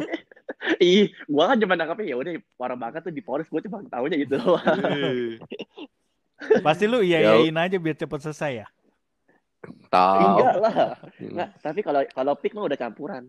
Ih, 0.80 1.04
gua 1.26 1.52
kan 1.52 1.58
cuma 1.60 1.74
nangkepnya 1.76 2.06
ya 2.06 2.16
udah 2.16 2.34
orang 2.58 2.80
banget 2.80 3.02
tuh 3.04 3.12
di 3.12 3.20
Polres 3.20 3.48
gua 3.48 3.60
cuma 3.60 3.84
tahunya 3.84 4.18
gitu 4.24 4.40
doang. 4.40 4.80
Eh, 4.88 5.36
Pasti 6.66 6.88
lu 6.88 7.04
iya 7.04 7.36
iyain 7.36 7.52
aja 7.54 7.76
biar 7.76 7.96
cepet 7.96 8.20
selesai 8.22 8.64
ya. 8.64 8.68
Tahu. 9.92 10.24
Enggak 10.40 10.56
lah. 10.58 10.76
Hmm. 11.20 11.30
Enggak, 11.36 11.50
tapi 11.60 11.80
kalau 11.84 12.02
kalau 12.08 12.34
pik 12.36 12.56
mah 12.56 12.64
udah 12.64 12.80
campuran. 12.80 13.24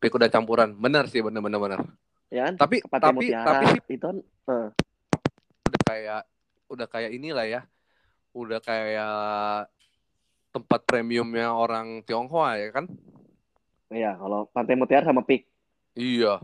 Pik 0.00 0.16
udah 0.16 0.28
campuran. 0.28 0.72
Bener 0.72 1.04
sih, 1.06 1.20
bener 1.20 1.44
bener 1.44 1.60
bener. 1.60 1.80
Ya 2.32 2.48
kan? 2.48 2.56
Tapi 2.56 2.80
Pakai 2.80 3.00
tapi 3.02 3.16
mutiara, 3.28 3.44
tapi 3.52 3.66
sih 3.68 3.80
itu 3.92 4.06
kan 4.08 4.16
udah 5.68 5.80
kayak 5.84 6.20
udah 6.72 6.86
kayak 6.88 7.10
inilah 7.12 7.44
ya. 7.44 7.60
Udah 8.32 8.58
kayak 8.60 9.68
tempat 10.52 10.80
premiumnya 10.84 11.52
orang 11.52 12.00
Tionghoa 12.04 12.56
ya 12.60 12.68
kan? 12.72 12.86
ya 13.92 14.16
kalau 14.16 14.48
Pantai 14.48 14.72
Mutiara 14.72 15.04
sama 15.04 15.20
pik. 15.20 15.44
Iya, 15.92 16.40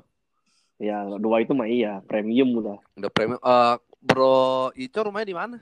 Ya, 0.78 1.02
dua 1.18 1.42
itu 1.42 1.56
mah 1.58 1.66
iya, 1.66 1.98
premium 2.06 2.54
udah. 2.54 2.78
udah 2.94 3.10
premium. 3.10 3.40
Eh, 3.42 3.74
Bro 3.98 4.70
Ico 4.78 5.00
rumahnya 5.10 5.26
di 5.26 5.36
mana? 5.36 5.56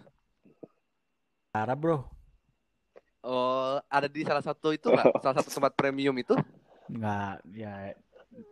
Parah 1.48 1.72
bro. 1.72 2.04
Oh, 3.24 3.80
ada 3.88 4.06
di 4.12 4.22
salah 4.22 4.44
satu 4.44 4.76
itu 4.76 4.86
nggak? 4.92 5.08
Salah 5.24 5.40
satu 5.40 5.48
tempat 5.50 5.72
premium 5.72 6.12
itu? 6.20 6.36
Nggak 6.86 7.32
ya 7.56 7.74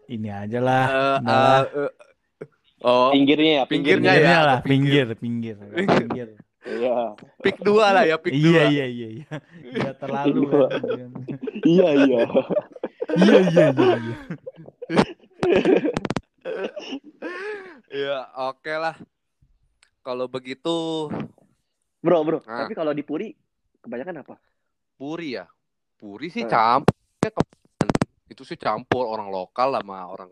ini 0.09 0.29
aja 0.33 0.59
lah. 0.59 0.85
Eh, 0.89 1.19
lah. 1.21 1.61
eh, 1.69 1.81
eh, 1.85 1.91
oh, 2.83 3.13
Pinggirnya 3.13 3.53
ya, 3.61 3.65
Pinggirnya 3.69 4.13
Pinggirnya 4.17 4.35
ya, 4.35 4.41
lah, 4.41 4.59
pinggir. 4.65 5.07
pinggir, 5.21 5.55
pinggir, 5.55 5.57
pinggir. 6.01 6.29
Iya. 6.65 7.13
Pick 7.45 7.61
dua 7.61 7.93
lah 7.93 8.05
ya, 8.09 8.17
pick 8.17 8.33
dua. 8.33 8.49
Iya, 8.49 8.63
iya, 8.73 8.87
iya, 8.89 9.09
iya. 9.21 9.37
Ya 9.69 9.93
terlalu 10.01 10.49
iya, 11.65 11.89
iya. 11.93 12.23
iya, 13.21 13.39
iya, 13.45 13.67
iya, 13.69 13.97
iya. 17.93 18.19
Oke 18.49 18.73
lah. 18.73 18.97
Kalau 20.05 20.29
begitu 20.29 21.09
Bro, 22.05 22.21
bro. 22.21 22.39
Nah. 22.45 22.69
Tapi 22.69 22.77
kalau 22.77 22.93
di 22.93 23.01
Puri 23.01 23.33
kebanyakan 23.81 24.21
apa? 24.21 24.37
Puri 25.01 25.41
ya. 25.41 25.49
Puri 25.97 26.29
sih 26.29 26.45
eh. 26.45 26.51
campur 26.51 26.93
itu 28.29 28.43
sih 28.43 28.59
campur 28.59 29.09
orang 29.09 29.33
lokal 29.33 29.73
sama 29.73 30.05
orang 30.05 30.29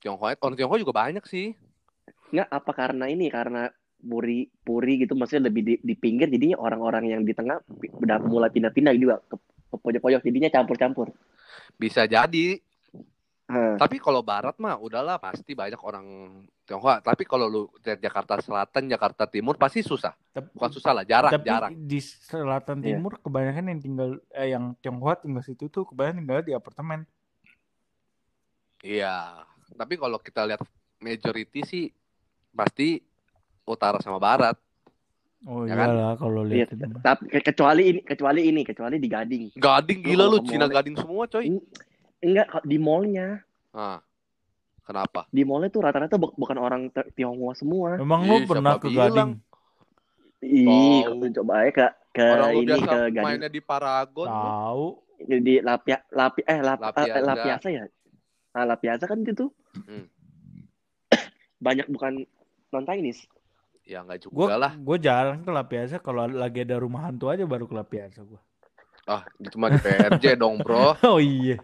Tionghoa. 0.00 0.36
Orang 0.40 0.56
Tionghoa 0.56 0.80
juga 0.80 0.96
banyak 0.96 1.24
sih. 1.28 1.52
Enggak, 2.32 2.48
apa 2.48 2.70
karena 2.72 3.04
ini 3.12 3.26
karena 3.28 3.68
Puri 3.96 4.46
Puri 4.62 5.02
gitu 5.02 5.16
maksudnya 5.16 5.48
lebih 5.48 5.62
di, 5.64 5.74
di 5.80 5.94
pinggir 5.96 6.28
jadinya 6.28 6.60
orang-orang 6.60 7.10
yang 7.10 7.22
di 7.24 7.32
tengah 7.32 7.58
udah 7.96 8.16
mulai 8.22 8.52
pindah-pindah 8.52 8.92
juga 8.94 9.18
ke, 9.24 9.34
ke 9.72 9.76
pojok-pojok 9.80 10.20
jadinya 10.22 10.50
campur-campur. 10.52 11.10
Bisa 11.76 12.04
jadi. 12.04 12.60
Hah. 13.46 13.78
Tapi 13.78 14.02
kalau 14.02 14.26
barat 14.26 14.58
mah 14.58 14.74
udahlah 14.74 15.22
pasti 15.22 15.54
banyak 15.54 15.78
orang 15.78 16.06
Tionghoa. 16.66 16.98
Tapi 16.98 17.22
kalau 17.22 17.46
lu 17.46 17.62
lihat 17.78 18.02
Jakarta 18.02 18.42
Selatan, 18.42 18.90
Jakarta 18.90 19.22
Timur 19.30 19.54
pasti 19.54 19.86
susah. 19.86 20.18
Tapi, 20.34 20.50
Bukan 20.50 20.70
susah 20.74 20.90
lah, 20.90 21.04
jarang, 21.06 21.30
tapi 21.30 21.46
jarang. 21.46 21.70
di 21.78 22.02
selatan 22.02 22.82
Iya. 22.82 22.98
timur 22.98 23.22
kebanyakan 23.22 23.70
yang 23.70 23.78
tinggal 23.78 24.10
eh, 24.34 24.50
yang 24.50 24.74
Tionghoa 24.82 25.22
tinggal 25.22 25.46
situ 25.46 25.70
tuh 25.70 25.86
kebanyakan 25.86 26.26
tinggal 26.26 26.42
di 26.42 26.52
apartemen. 26.58 27.06
Iya. 28.82 29.46
Tapi 29.78 29.94
kalau 29.94 30.18
kita 30.18 30.42
lihat 30.42 30.62
majority 30.98 31.60
sih 31.62 31.84
pasti 32.50 32.98
utara 33.66 33.98
sama 33.98 34.16
barat. 34.16 34.54
Oh 35.44 35.62
Ya 35.62 35.76
kan? 35.76 35.86
iyalah 35.90 36.12
kalau 36.16 36.42
Iya, 36.42 36.66
lihat 36.66 36.88
mah. 36.88 37.02
tapi 37.04 37.28
ke- 37.28 37.44
kecuali 37.44 37.82
ini 37.86 38.00
kecuali 38.00 38.40
ini 38.42 38.60
kecuali 38.62 38.96
di 38.96 39.06
Gading. 39.06 39.44
Gading 39.54 39.98
Lu 40.00 40.06
gila 40.08 40.24
lu, 40.26 40.38
ke 40.40 40.48
Cina 40.48 40.66
Gading 40.66 40.96
semua 40.96 41.26
coy. 41.26 41.60
Enggak 42.18 42.48
di 42.64 42.76
mallnya. 42.78 43.44
Ah. 43.70 44.00
Kenapa? 44.82 45.26
Di 45.28 45.42
mallnya 45.42 45.68
tuh 45.68 45.82
rata-rata 45.82 46.14
bu- 46.14 46.32
bukan 46.32 46.56
orang 46.56 46.88
Ti- 46.88 47.10
Tionghoa 47.12 47.52
semua. 47.52 47.94
Memang 47.96 48.22
lu 48.22 48.36
Ih, 48.36 48.46
pernah 48.46 48.72
siapa 48.74 48.82
ke 48.82 48.88
bilang? 48.88 49.10
Gading? 49.12 49.30
Ih, 50.46 51.00
kalau 51.04 51.26
coba 51.34 51.52
aja 51.58 51.70
ke 51.72 51.86
ke 52.12 52.24
Orang 52.24 52.48
lu 52.48 52.60
ini 52.60 52.68
biasa 52.72 52.86
ke 52.86 52.98
Gading. 53.04 53.22
mainnya 53.22 53.50
di 53.50 53.60
Paragon. 53.60 54.26
lu. 54.26 54.48
Tahu. 54.48 54.86
Di 55.16 55.54
Lapia 55.58 55.98
Lapi 56.08 56.40
eh 56.42 56.60
Lap, 56.60 56.78
La 56.78 56.90
Piazza. 56.92 57.14
eh, 57.14 57.22
La 57.22 57.34
Piazza 57.34 57.68
ya. 57.68 57.84
Nah, 58.52 58.64
La 58.64 58.76
Piazza 58.76 59.04
kan 59.04 59.18
itu 59.20 59.46
Hmm. 59.76 60.06
banyak 61.58 61.86
bukan 61.86 62.24
non 62.70 62.84
Chinese. 62.84 63.24
Ya 63.86 64.02
enggak 64.02 64.26
Gue 64.26 64.50
juga 64.50 64.58
lah. 64.58 64.72
gue 64.74 64.96
jarang 64.98 65.46
ke 65.46 65.50
La 65.54 65.62
Piazza 65.62 66.02
kalau 66.02 66.26
lagi 66.26 66.66
ada 66.66 66.76
rumah 66.82 67.06
hantu 67.06 67.30
aja 67.30 67.46
baru 67.46 67.70
ke 67.70 67.74
La 67.78 67.86
Piazza 67.86 68.26
gue. 68.26 68.40
Ah, 69.06 69.22
gitu 69.38 69.54
mah 69.62 69.70
di 69.70 69.78
PRJ 69.78 70.34
dong, 70.34 70.58
Bro. 70.58 70.98
Oh 71.14 71.22
iya. 71.22 71.62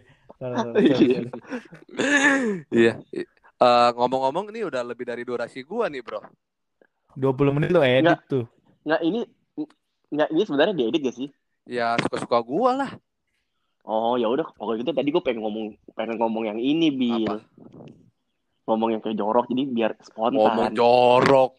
Iya. 0.79 1.27
Iya. 2.71 2.93
Eh, 3.59 3.89
ngomong-ngomong 3.95 4.55
ini 4.55 4.63
udah 4.63 4.83
lebih 4.87 5.03
dari 5.03 5.27
durasi 5.27 5.63
gua 5.67 5.91
nih, 5.91 5.99
Bro. 5.99 6.23
20 7.19 7.55
menit 7.55 7.69
lo 7.69 7.83
edit 7.83 8.07
Nggak. 8.07 8.19
tuh. 8.31 8.45
Nggak 8.87 9.01
ini 9.03 9.19
nggak 10.13 10.29
ini 10.31 10.41
sebenarnya 10.47 10.73
diedit 10.73 11.01
gak 11.03 11.17
sih? 11.19 11.29
Ya 11.67 11.95
suka-suka 11.99 12.39
gua 12.41 12.71
lah. 12.75 12.91
Oh 13.83 14.15
ya 14.15 14.31
udah 14.31 14.47
pokoknya 14.55 14.87
gitu 14.87 14.91
tadi 14.95 15.09
gue 15.11 15.19
pengen 15.19 15.43
ngomong 15.43 15.75
pengen 15.91 16.15
ngomong 16.15 16.47
yang 16.47 16.55
ini 16.55 16.87
bil 16.87 17.27
Apa? 17.27 17.43
ngomong 18.63 18.95
yang 18.95 19.01
kayak 19.03 19.19
jorok 19.19 19.51
jadi 19.51 19.63
biar 19.67 19.91
spontan 19.99 20.39
Ngomong 20.39 20.71
jorok. 20.71 21.55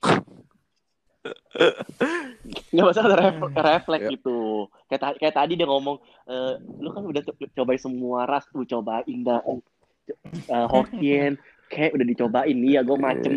Nggak 2.71 2.85
masalah 2.85 3.09
ada 3.09 3.19
ref- 3.23 3.55
refleks 3.55 4.05
Ya. 4.05 4.11
gitu 4.13 4.39
kayak, 4.87 5.01
ta- 5.01 5.17
kayak 5.17 5.35
tadi 5.35 5.53
dia 5.55 5.65
ngomong 5.65 5.97
e, 6.25 6.35
lu 6.77 6.89
kan 6.91 7.03
udah 7.03 7.23
co- 7.23 7.53
cobain 7.55 7.81
semua 7.81 8.25
ras 8.25 8.45
lu 8.51 8.63
cobain 8.63 9.19
dah 9.21 9.41
eh, 9.47 10.67
Hokkien 10.67 11.41
kayak 11.67 11.97
udah 11.97 12.07
dicobain 12.07 12.59
iya 12.61 12.81
gue 12.81 12.95
macem 12.95 13.33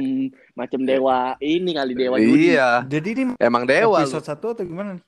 macem 0.53 0.81
dewa 0.83 1.39
ini 1.39 1.71
kali 1.71 1.93
dewa 1.93 2.15
judi 2.17 2.51
Iya, 2.51 2.83
Jadi 2.83 3.07
ini 3.09 3.23
emang 3.37 3.63
dewa 3.63 3.97
lu. 3.97 4.03
episode 4.03 4.25
satu 4.25 4.51
atau 4.51 4.63
gimana? 4.63 4.99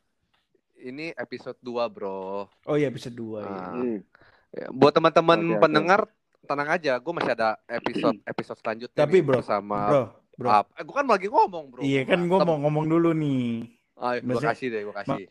Ini 0.79 1.11
episode 1.13 1.59
2, 1.59 1.75
Bro. 1.91 2.47
Oh 2.47 2.75
iya 2.79 2.87
episode 2.87 3.11
2 3.11 3.43
ya. 3.43 3.51
Ah. 3.51 3.75
Hmm. 3.75 3.99
Ya, 4.49 4.67
buat 4.71 4.95
teman-teman 4.95 5.35
oke. 5.35 5.59
pendengar 5.59 6.07
tenang 6.41 6.69
aja, 6.71 6.95
gue 6.95 7.13
masih 7.13 7.35
ada 7.35 7.59
episode 7.67 8.15
episode 8.23 8.57
selanjutnya 8.57 8.95
Tapi, 8.97 9.19
nih 9.19 9.21
bro, 9.21 9.43
bersama 9.43 9.79
Bro, 9.85 10.03
bro. 10.39 10.47
Ap- 10.49 10.71
eh, 10.73 10.83
gue 10.83 10.95
kan 10.95 11.03
lagi 11.03 11.27
ngomong, 11.27 11.65
Bro. 11.69 11.79
Iya 11.83 12.07
kan 12.07 12.23
gue 12.23 12.37
mau 12.39 12.55
ngomong 12.57 12.87
dulu 12.87 13.11
nih. 13.11 13.67
Ah, 13.93 14.15
gue 14.15 14.23
Maksudnya- 14.23 14.55
kasih 14.55 14.67
deh, 14.71 14.81
gue 14.87 14.95
kasih. 14.95 15.23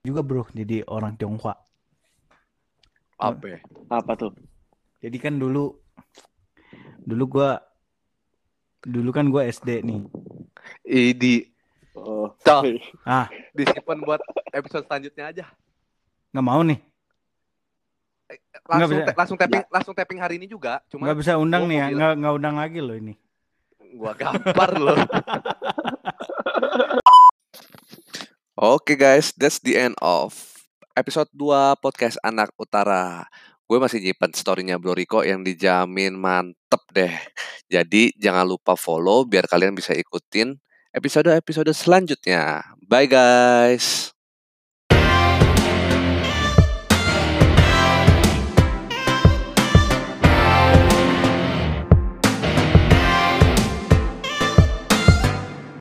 Juga 0.00 0.20
bro, 0.20 0.42
jadi 0.50 0.82
orang 0.84 1.14
Tionghoa. 1.14 1.54
Apa? 3.20 3.44
ya? 3.46 3.60
apa 3.86 4.16
tuh 4.16 4.32
Jadi 4.98 5.16
kan 5.16 5.36
dulu 5.36 5.76
dulu 7.00 7.24
gua 7.28 7.60
dulu 8.80 9.12
kan 9.12 9.28
gua 9.28 9.44
SD 9.44 9.84
nih. 9.84 10.00
Idi. 10.82 11.44
oh 11.92 12.32
Toh, 12.40 12.64
Ah, 13.04 13.28
disimpan 13.52 14.00
buat 14.00 14.20
episode 14.50 14.88
selanjutnya 14.88 15.24
aja. 15.28 15.44
nggak 16.32 16.46
mau 16.46 16.64
nih. 16.64 16.80
Langsung 18.64 19.02
bisa. 19.02 19.12
langsung 19.12 19.36
tapping 19.36 19.62
langsung 19.68 19.92
tapping 19.92 20.20
hari 20.22 20.34
ini 20.38 20.46
juga, 20.46 20.80
cuma 20.88 21.04
Nggak 21.04 21.18
bisa 21.20 21.32
undang 21.36 21.66
nih 21.66 21.76
ya. 21.76 21.86
Nggak 21.92 22.12
nggak 22.24 22.34
undang 22.40 22.56
lagi 22.56 22.78
loh 22.80 22.96
ini. 22.96 23.14
Gua 23.96 24.12
gampar 24.14 24.70
loh. 24.76 24.98
Oke 28.60 28.92
guys, 28.92 29.32
that's 29.40 29.56
the 29.64 29.72
end 29.72 29.96
of 30.04 30.36
episode 30.92 31.32
2 31.32 31.80
podcast 31.80 32.20
Anak 32.20 32.52
Utara. 32.60 33.24
Gue 33.64 33.80
masih 33.80 34.02
nyimpen 34.02 34.36
story-nya 34.36 34.76
Bro 34.76 34.98
Riko 34.98 35.24
yang 35.24 35.40
dijamin 35.40 36.12
mantep 36.12 36.82
deh. 36.92 37.14
Jadi 37.70 38.12
jangan 38.20 38.44
lupa 38.44 38.76
follow 38.76 39.24
biar 39.24 39.48
kalian 39.48 39.72
bisa 39.72 39.96
ikutin 39.96 40.58
episode-episode 40.92 41.72
selanjutnya. 41.72 42.60
Bye 42.84 43.08
guys. 43.08 44.12